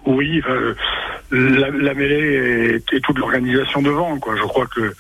[0.05, 0.75] Oui, euh,
[1.31, 4.17] la, la, mêlée et, toute l'organisation devant.
[4.19, 4.35] Quoi.
[4.35, 4.93] Je crois que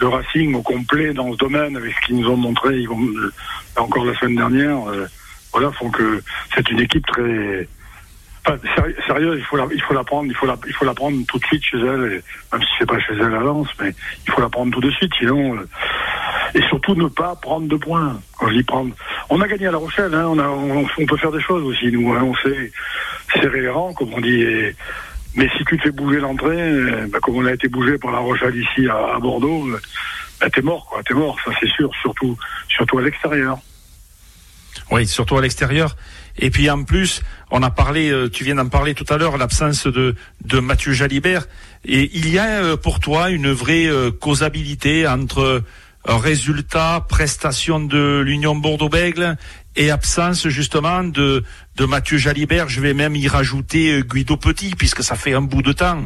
[0.00, 3.00] le Racing au complet dans ce domaine, avec ce qu'ils nous ont montré ils vont,
[3.76, 5.06] encore la semaine dernière, euh,
[5.52, 6.22] voilà, font que
[6.54, 7.68] c'est une équipe très
[8.46, 8.58] enfin,
[9.06, 9.38] sérieuse.
[9.38, 11.38] Il faut la, il faut la prendre, il faut la, il faut la prendre tout
[11.38, 12.22] de suite chez elle,
[12.52, 13.92] même si c'est pas chez elle à Lens, mais
[14.26, 15.56] il faut la prendre tout de suite, sinon.
[15.56, 15.66] Euh,
[16.54, 18.18] et surtout ne pas prendre de points.
[18.38, 18.94] Quand je dis prendre,
[19.30, 21.90] on a gagné à La Rochelle, hein, on, a, on, peut faire des choses aussi.
[21.92, 22.72] Nous, hein, on sait
[23.52, 24.44] les rangs, comme on dit.
[25.38, 28.10] Mais si tu te fais bouger l'entrée, euh, bah, comme on a été bougé par
[28.10, 29.80] la Rochelle ici à, Bordeaux, euh,
[30.40, 31.02] bah, t'es mort, quoi.
[31.04, 32.36] T'es mort, ça c'est sûr, surtout,
[32.68, 33.58] surtout à l'extérieur.
[34.90, 35.96] Oui, surtout à l'extérieur.
[36.38, 39.36] Et puis en plus, on a parlé, euh, tu viens d'en parler tout à l'heure,
[39.38, 41.46] l'absence de, de Mathieu Jalibert.
[41.84, 43.88] Et il y a pour toi une vraie
[44.20, 45.62] causabilité entre
[46.16, 49.36] résultat, prestation de l'Union Bordeaux-Bègle
[49.76, 51.44] et absence justement de,
[51.76, 52.68] de Mathieu Jalibert.
[52.68, 56.02] Je vais même y rajouter euh, Guido Petit, puisque ça fait un bout de temps.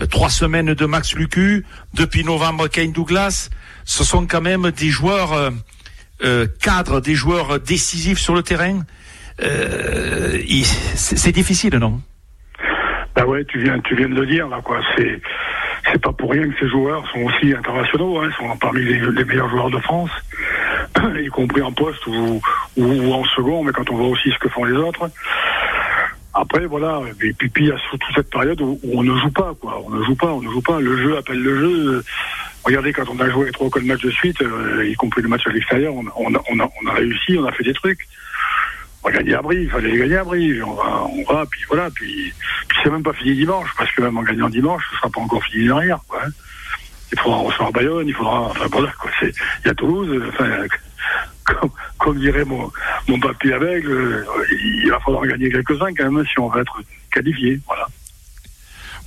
[0.00, 3.50] Euh, trois semaines de Max Lucu, depuis novembre Kane Douglas.
[3.84, 5.52] Ce sont quand même des joueurs
[6.22, 8.82] euh, cadres, des joueurs décisifs sur le terrain.
[10.94, 12.00] c'est difficile, non?
[13.14, 14.80] Bah ouais, tu viens, tu viens de le dire là, quoi.
[14.96, 15.20] C'est
[15.90, 19.48] c'est pas pour rien que ces joueurs sont aussi internationaux, hein, sont parmi les, meilleurs
[19.50, 20.10] joueurs de France,
[21.20, 22.40] y compris en poste ou,
[22.76, 25.10] ou, en second, mais quand on voit aussi ce que font les autres.
[26.34, 29.54] Après, voilà, et puis, il y a surtout cette période où, on ne joue pas,
[29.60, 29.82] quoi.
[29.84, 30.80] On ne joue pas, on ne joue pas.
[30.80, 32.04] Le jeu appelle le jeu.
[32.64, 35.28] Regardez, quand on a joué trois ou quatre matchs de suite, euh, y compris le
[35.28, 38.08] match à l'extérieur, on, on, a, on, a, réussi, on a fait des trucs.
[39.02, 41.90] On va gagner à Brie, il fallait gagner à on va, on va, puis voilà,
[41.90, 42.32] puis,
[42.68, 45.20] puis c'est même pas fini dimanche, parce que même en gagnant dimanche, ce sera pas
[45.20, 46.20] encore fini derrière, quoi.
[46.24, 46.30] hein.
[47.12, 49.34] Il faudra recevoir Bayonne, il faudra, enfin voilà, quoi, c'est,
[49.64, 50.48] il y a Toulouse, enfin,
[51.44, 52.70] comme, comme dirait mon,
[53.08, 56.80] mon papier aveugle, euh, il va falloir gagner quelques-uns quand même si on veut être
[57.10, 57.86] qualifié, voilà.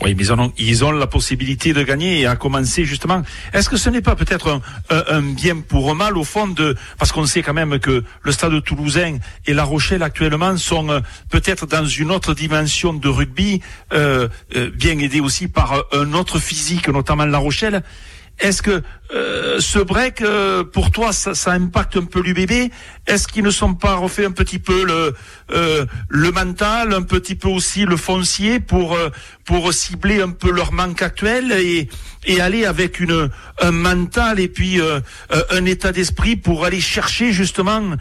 [0.02, 3.22] Oui, mais ils ont, ils ont la possibilité de gagner et à commencer justement.
[3.54, 6.76] Est-ce que ce n'est pas peut-être un, un- bien pour un mal au fond de
[7.00, 11.00] parce qu'on sait quand même que le Stade Toulousain et La Rochelle actuellement sont euh,
[11.30, 13.62] peut-être dans une autre dimension de rugby,
[13.94, 14.28] euh,
[14.58, 17.82] euh, bien aidés aussi par euh, un autre physique, notamment La Rochelle.
[18.40, 22.70] Est-ce que euh, ce break, euh, pour toi, ça, impacte un peu l'UBB
[23.08, 25.14] Est-ce qu'ils ne sont pas refait un petit peu le,
[25.52, 28.98] euh, le mental, un petit peu aussi le foncier pour,
[29.46, 31.88] pour cibler un peu leur manque actuel et,
[32.26, 33.30] et aller avec une,
[33.62, 34.82] un mental et puis
[35.52, 37.96] un état d'esprit pour aller chercher justement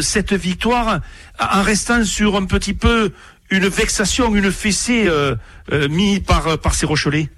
[0.00, 1.00] cette victoire
[1.38, 3.12] en restant sur un petit peu
[3.50, 5.08] une vexation, une fessée
[5.88, 7.30] mise par, par ces Rochelais?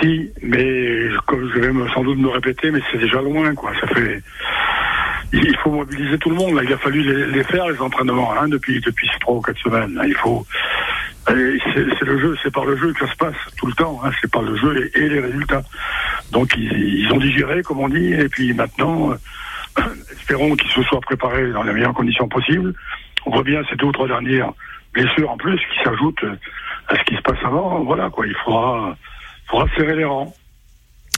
[0.00, 3.72] Si, mais comme je vais sans doute me répéter, mais c'est déjà loin, quoi.
[3.80, 4.22] Ça fait.
[5.32, 6.54] Il faut mobiliser tout le monde.
[6.54, 10.00] Là, il a fallu les, faire les entraînements hein, depuis depuis trois ou quatre semaines.
[10.06, 10.46] Il faut.
[11.26, 14.00] C'est le jeu, c'est par le jeu que ça se passe tout le temps.
[14.02, 15.62] Hein, c'est par le jeu et, et les résultats.
[16.32, 19.82] Donc ils, ils ont digéré, comme on dit, et puis maintenant, euh,
[20.12, 22.72] espérons qu'ils se soient préparés dans les meilleures conditions possibles.
[23.26, 24.52] On voit bien ces deux ou trois dernières
[24.94, 26.24] blessures en plus qui s'ajoutent
[26.88, 27.80] à ce qui se passe avant.
[27.80, 28.96] Voilà quoi, il faudra
[29.48, 30.34] faudra serrer les rangs.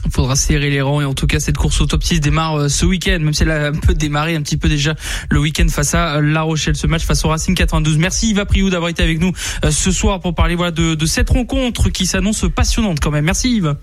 [0.05, 2.55] Il faudra serrer les rangs et en tout cas cette course au top 6 démarre
[2.55, 4.95] euh, ce week-end, même si elle a un peu démarré un petit peu déjà
[5.29, 7.97] le week-end face à euh, La Rochelle, ce match face au Racing 92.
[7.97, 9.31] Merci Yves Priou d'avoir été avec nous
[9.63, 13.25] euh, ce soir pour parler voilà de, de cette rencontre qui s'annonce passionnante quand même.
[13.25, 13.75] Merci Yves.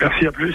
[0.00, 0.54] Merci, à plus.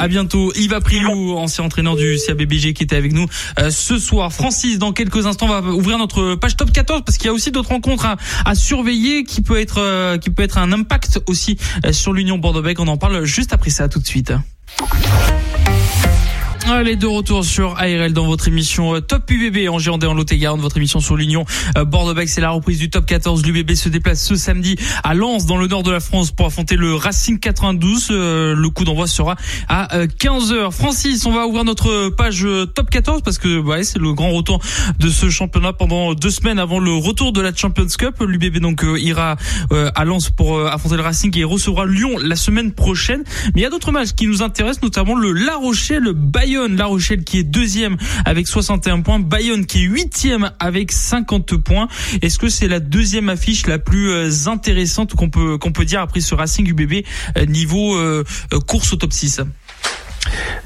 [0.00, 0.52] À bientôt.
[0.54, 3.26] Yves Priou, ancien entraîneur du CABBG qui était avec nous
[3.60, 4.32] euh, ce soir.
[4.32, 7.52] Francis, dans quelques instants, va ouvrir notre page top 14 parce qu'il y a aussi
[7.52, 8.06] d'autres rencontres
[8.44, 12.38] à, surveiller qui peut être euh, qui peut être un impact aussi euh, sur l'Union
[12.38, 12.80] Bordeaux-Bègles.
[12.80, 14.32] On en parle juste après ça tout de suite.
[16.66, 20.62] Allez, de retour sur ARL dans votre émission euh, Top UBB en Gironde en Lot-et-Garonne,
[20.62, 21.44] votre émission sur l'Union
[21.76, 22.30] euh, Bordeaux-Bègles.
[22.30, 23.44] C'est la reprise du Top 14.
[23.44, 26.76] L'UBB se déplace ce samedi à Lens, dans le nord de la France, pour affronter
[26.76, 28.08] le Racing 92.
[28.10, 29.36] Euh, le coup d'envoi sera
[29.68, 30.72] à euh, 15h.
[30.72, 34.58] Francis, on va ouvrir notre page Top 14 parce que bah, c'est le grand retour
[34.98, 38.16] de ce championnat pendant deux semaines avant le retour de la Champions Cup.
[38.26, 39.36] L'UBB donc ira
[39.70, 43.22] à Lens pour affronter le Racing et recevra Lyon la semaine prochaine.
[43.54, 46.14] Mais il y a d'autres matchs qui nous intéressent, notamment le La Rochelle, le
[46.54, 46.76] Bayonne.
[46.76, 51.88] La Rochelle qui est deuxième avec 61 points, Bayonne qui est huitième avec 50 points.
[52.22, 56.34] Est-ce que c'est la deuxième affiche la plus euh, intéressante qu'on peut dire après ce
[56.34, 57.04] Racing UBB
[57.36, 58.22] euh, niveau euh,
[58.68, 59.40] course au top 6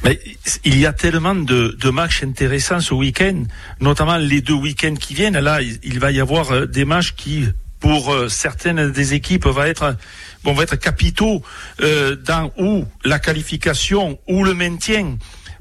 [0.04, 0.20] Mais
[0.64, 3.44] il y a tellement de, matchs intéressants ce week-end,
[3.80, 5.38] notamment les deux week-ends qui viennent.
[5.38, 7.44] Là, il, va y avoir des matchs qui,
[7.80, 9.96] pour certaines des équipes, être
[10.44, 11.42] vont être capitaux
[11.80, 15.16] dans ou la qualification ou le maintien.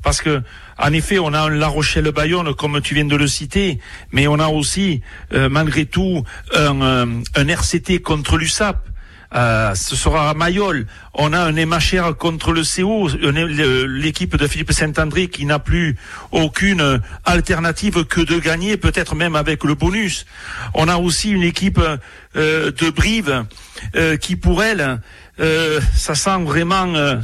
[0.08, 0.42] Parce que,
[0.78, 3.78] en effet, on a un La Rochelle-Bayonne, comme tu viens de le citer,
[4.14, 5.02] mais on a aussi,
[5.34, 6.24] euh, malgré tout,
[6.56, 8.78] un, euh, un RCT contre l'USAP.
[9.36, 10.88] Euh, ce sera à Mayol.
[11.14, 15.98] On a un MHR contre le CO, l'équipe de Philippe Saint-André qui n'a plus
[16.32, 20.26] aucune alternative que de gagner, peut-être même avec le bonus.
[20.74, 21.82] On a aussi une équipe
[22.38, 23.44] euh, de Brive
[23.98, 25.02] euh, qui, pour elle,
[25.42, 27.18] euh, ça sent vraiment euh,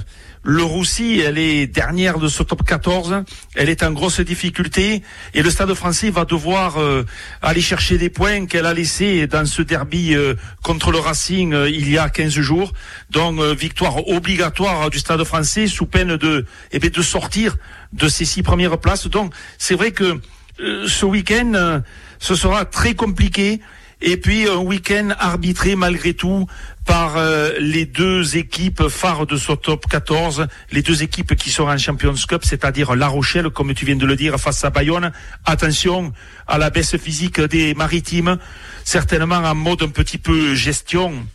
[0.45, 3.23] le Roussi, elle est dernière de ce top 14.
[3.55, 5.01] Elle est en grosse difficulté
[5.33, 7.05] et le Stade français va devoir euh,
[7.41, 11.69] aller chercher des points qu'elle a laissés dans ce derby euh, contre le Racing euh,
[11.69, 12.73] il y a 15 jours.
[13.09, 17.55] Donc victoire obligatoire du Stade français sous peine de eh bien, de sortir
[17.93, 19.07] de ces six premières places.
[19.07, 20.19] Donc c'est vrai que
[20.59, 21.81] ce week-end
[22.19, 23.61] ce sera très compliqué.
[24.05, 26.45] Et puis un week-end arbitré malgré tout
[26.85, 31.71] par euh, les deux équipes phares de ce top 14, les deux équipes qui seront
[31.71, 35.13] en Champions Cup, c'est-à-dire La Rochelle, comme tu viens de le dire, face à Bayonne.
[35.45, 36.11] Attention
[36.47, 38.37] à la baisse physique des maritimes,
[38.83, 41.25] certainement en mode un petit peu gestion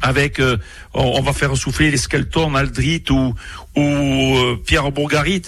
[0.00, 0.56] avec euh,
[0.94, 3.34] on, va faire souffler les Skelton, Aldrit ou,
[3.76, 5.42] euh, Pierre Bourgarit.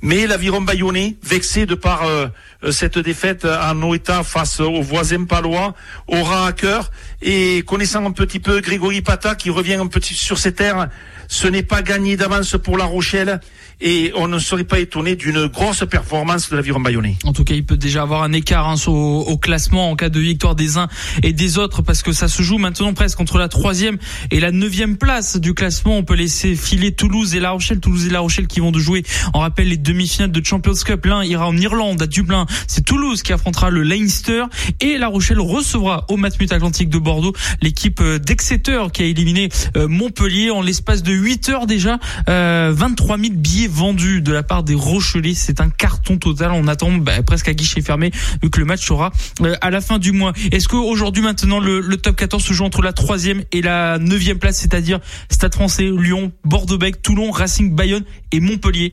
[0.00, 2.28] Mais l'aviron bayonnais, vexé de par euh,
[2.70, 5.74] cette défaite en Oeta face aux voisins palois,
[6.06, 10.38] aura à cœur et connaissant un petit peu Grégory Pata qui revient un petit sur
[10.38, 10.88] ses terres,
[11.26, 13.40] ce n'est pas gagné d'avance pour La Rochelle
[13.80, 17.16] et on ne serait pas étonné d'une grosse performance de l'aviron bayonnais.
[17.24, 20.18] En tout cas, il peut déjà avoir un écart hein, au, classement en cas de
[20.18, 20.88] victoire des uns
[21.22, 23.98] et des autres parce que ça se joue maintenant presque entre la troisième
[24.30, 25.96] et la neuvième place du classement.
[25.96, 28.80] On peut laisser filer Toulouse et La Rochelle, Toulouse et La Rochelle qui vont de
[28.80, 29.04] jouer.
[29.34, 31.06] On rappelle les demi-finales de Champions Cup.
[31.06, 32.46] L'un ira en Irlande à Dublin.
[32.66, 34.44] C'est Toulouse qui affrontera le Leinster
[34.80, 39.48] et La Rochelle recevra au Matmut Atlantique de Bordeaux l'équipe euh, d'Exeter qui a éliminé
[39.76, 41.98] euh, Montpellier en l'espace de 8 heures déjà.
[42.26, 45.34] 23 euh, 000 billets vendu de la part des Rochelais.
[45.34, 46.52] C'est un carton total.
[46.52, 48.10] On attend bah, presque à guichet fermé
[48.42, 50.32] vu que le match sera euh, à la fin du mois.
[50.52, 54.58] Est-ce qu'aujourd'hui maintenant le, top 14 se joue entre la troisième et la neuvième place,
[54.58, 58.92] c'est-à-dire Stade Français, Lyon, Bordeaux-Bègles, Toulon, Racing, Bayonne et Montpellier?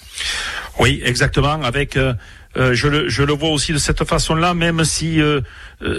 [0.79, 1.61] Oui, exactement.
[1.61, 2.13] Avec euh,
[2.57, 5.19] euh, je, le, je le vois aussi de cette façon-là, même si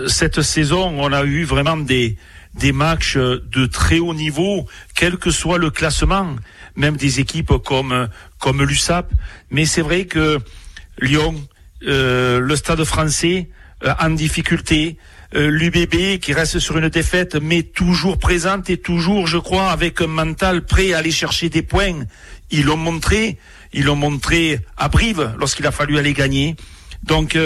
[0.07, 2.17] cette saison on a eu vraiment des
[2.59, 6.37] des matchs de très haut niveau, quel que soit le classement
[6.77, 8.09] même des équipes comme
[8.39, 9.11] comme l'USAP.
[9.51, 10.39] Mais c'est vrai que
[11.01, 11.35] Lyon,
[11.83, 13.49] euh, le Stade Français
[13.85, 14.97] euh, en difficulté,
[15.35, 20.01] euh, l'UBB qui reste sur une défaite, mais toujours présente et toujours, je crois, avec
[20.01, 22.05] un mental prêt à aller chercher des points.
[22.51, 23.39] Ils l'ont montré,
[23.73, 26.57] ils l'ont montré à Brive lorsqu'il a fallu aller gagner.
[27.03, 27.39] Donc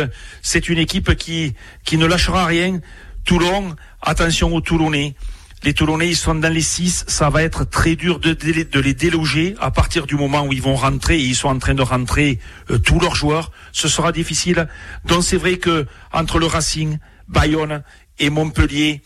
[0.43, 1.55] c'est une équipe qui
[1.85, 2.81] qui ne lâchera rien.
[3.24, 5.14] Toulon, attention aux Toulonnais.
[5.62, 7.04] Les Toulonnais, sont dans les six.
[7.06, 10.62] Ça va être très dur de, de, les déloger à partir du moment où ils
[10.62, 11.16] vont rentrer.
[11.16, 12.38] Et ils sont en train de rentrer
[12.70, 13.52] euh, tous leurs joueurs.
[13.72, 14.68] Ce sera difficile.
[15.04, 16.98] Donc c'est vrai que entre le Racing,
[17.28, 17.82] Bayonne
[18.18, 19.02] et Montpellier,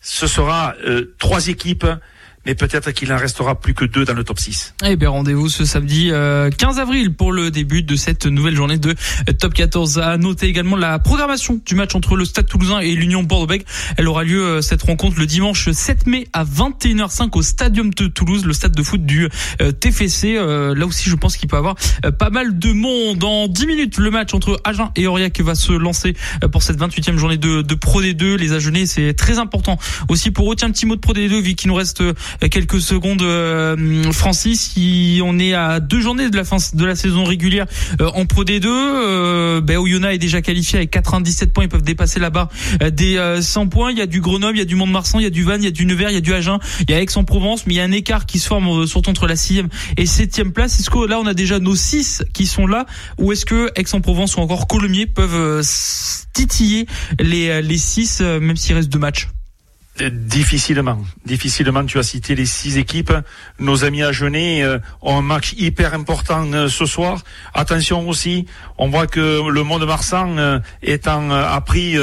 [0.00, 1.86] ce sera euh, trois équipes
[2.46, 4.74] mais peut-être qu'il en restera plus que deux dans le top 6.
[4.86, 8.78] Eh bien, rendez-vous ce samedi 15 euh, avril pour le début de cette nouvelle journée
[8.78, 8.94] de
[9.28, 9.98] euh, top 14.
[9.98, 13.66] À noter également la programmation du match entre le Stade Toulousain et l'Union Bordeaux-Bègles.
[13.98, 18.06] Elle aura lieu euh, cette rencontre le dimanche 7 mai à 21h05 au Stadium de
[18.06, 19.28] Toulouse, le stade de foot du
[19.80, 20.34] TFC.
[20.34, 21.74] Là aussi, je pense qu'il peut y avoir
[22.18, 23.18] pas mal de monde.
[23.18, 26.14] Dans 10 minutes, le match entre Agen et Aurillac va se lancer
[26.52, 28.36] pour cette 28e journée de, de Pro D2.
[28.36, 29.78] Les Agenais, c'est très important
[30.08, 30.56] aussi pour eux.
[30.56, 32.02] Tiens, un petit mot de Pro D2 vu qu'il nous reste
[32.50, 34.74] quelques secondes, euh, Francis.
[35.22, 37.66] On est à deux journées de la fin de la saison régulière
[38.00, 39.78] euh, en Pro D2, euh, ben,
[40.10, 41.64] est déjà qualifié avec 97 points.
[41.64, 42.48] Ils peuvent dépasser la barre
[42.92, 43.90] des 100 points.
[43.90, 45.62] Il y a du Grenoble, il y a du Mont-de-Marsan, il y a du Vannes,
[45.62, 47.74] il y a du Nevers, il y a du Agen, il y a Aix-en-Provence, mais
[47.74, 50.78] il y a un écart qui se forme surtout entre la sixième et septième place.
[50.80, 52.86] Est-ce que là on a déjà nos six qui sont là,
[53.18, 55.62] ou est-ce que Aix-en-Provence ou encore Colomiers peuvent
[56.32, 56.86] titiller
[57.18, 59.28] les les six, même s'il reste deux matchs?
[60.08, 61.84] Difficilement, difficilement.
[61.84, 63.12] Tu as cité les six équipes.
[63.58, 67.22] Nos amis à Genet euh, ont un match hyper important euh, ce soir.
[67.52, 68.46] Attention aussi,
[68.78, 71.96] on voit que le monde marsan euh, a pris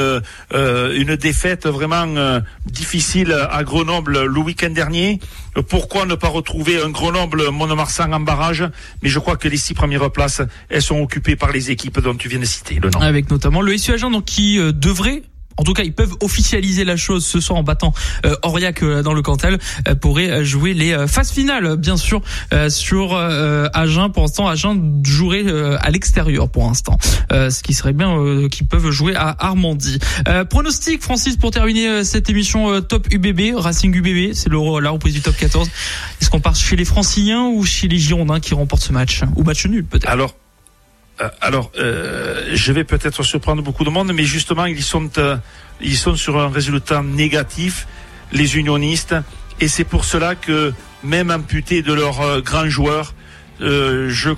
[0.52, 5.20] une défaite vraiment difficile à Grenoble le week-end dernier.
[5.68, 8.64] Pourquoi ne pas retrouver un Grenoble Mont-de-Marsan en barrage?
[9.02, 12.14] Mais je crois que les six premières places, elles sont occupées par les équipes dont
[12.14, 13.00] tu viens de citer le nom.
[13.00, 15.22] Avec notamment le SU Agent donc qui devrait
[15.58, 17.92] en tout cas, ils peuvent officialiser la chose ce soir en battant
[18.24, 18.36] euh,
[18.82, 19.58] euh, dans le Cantal.
[19.88, 22.22] Euh, pourrait jouer les euh, phases finales, bien sûr,
[22.68, 24.10] sur Agen.
[24.10, 25.44] Pour l'instant, Agen jouerait
[25.80, 26.98] à l'extérieur pour l'instant,
[27.30, 29.98] ce qui serait bien qu'ils peuvent jouer à Armandie.
[30.48, 35.36] pronostic, Francis, pour terminer cette émission Top UBB, Racing UBB, c'est la reprise du Top
[35.36, 35.68] 14.
[36.20, 39.22] Est-ce qu'on part chez les Franciliens ou chez les Girondins qui remportent ce match?
[39.36, 40.08] Ou match nul peut-être?
[40.08, 40.47] Alors euh,
[41.40, 45.36] alors, euh, je vais peut-être surprendre beaucoup de monde, mais justement, ils sont, euh,
[45.80, 47.86] ils sont sur un résultat négatif,
[48.32, 49.14] les unionistes,
[49.60, 53.14] et c'est pour cela que, même amputés de leurs grands joueurs,
[53.60, 54.30] je,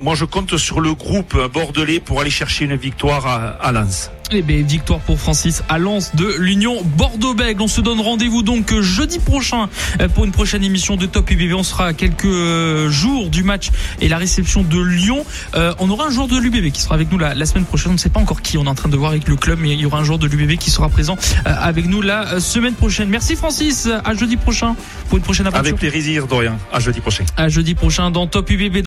[0.00, 4.10] moi, je compte sur le groupe bordelais pour aller chercher une victoire à, à Lens.
[4.30, 7.62] Eh bien, victoire pour Francis à Lens de l'Union Bordeaux-Bègles.
[7.62, 9.70] On se donne rendez-vous donc jeudi prochain
[10.00, 11.54] euh, pour une prochaine émission de Top UBB.
[11.54, 13.70] On sera à quelques euh, jours du match
[14.02, 15.24] et la réception de Lyon.
[15.54, 17.92] Euh, on aura un joueur de l'UBB qui sera avec nous la, la, semaine prochaine.
[17.92, 18.58] On ne sait pas encore qui.
[18.58, 20.18] On est en train de voir avec le club, mais il y aura un joueur
[20.18, 21.16] de l'UBB qui sera présent
[21.46, 23.08] avec nous la semaine prochaine.
[23.08, 23.88] Merci Francis.
[24.04, 24.76] À jeudi prochain
[25.08, 25.74] pour une prochaine aventure.
[25.74, 26.58] Avec plaisir, Dorian.
[26.70, 27.24] À jeudi prochain.
[27.38, 28.82] À jeudi prochain dans Top UBB.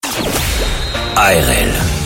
[1.16, 2.01] ARL.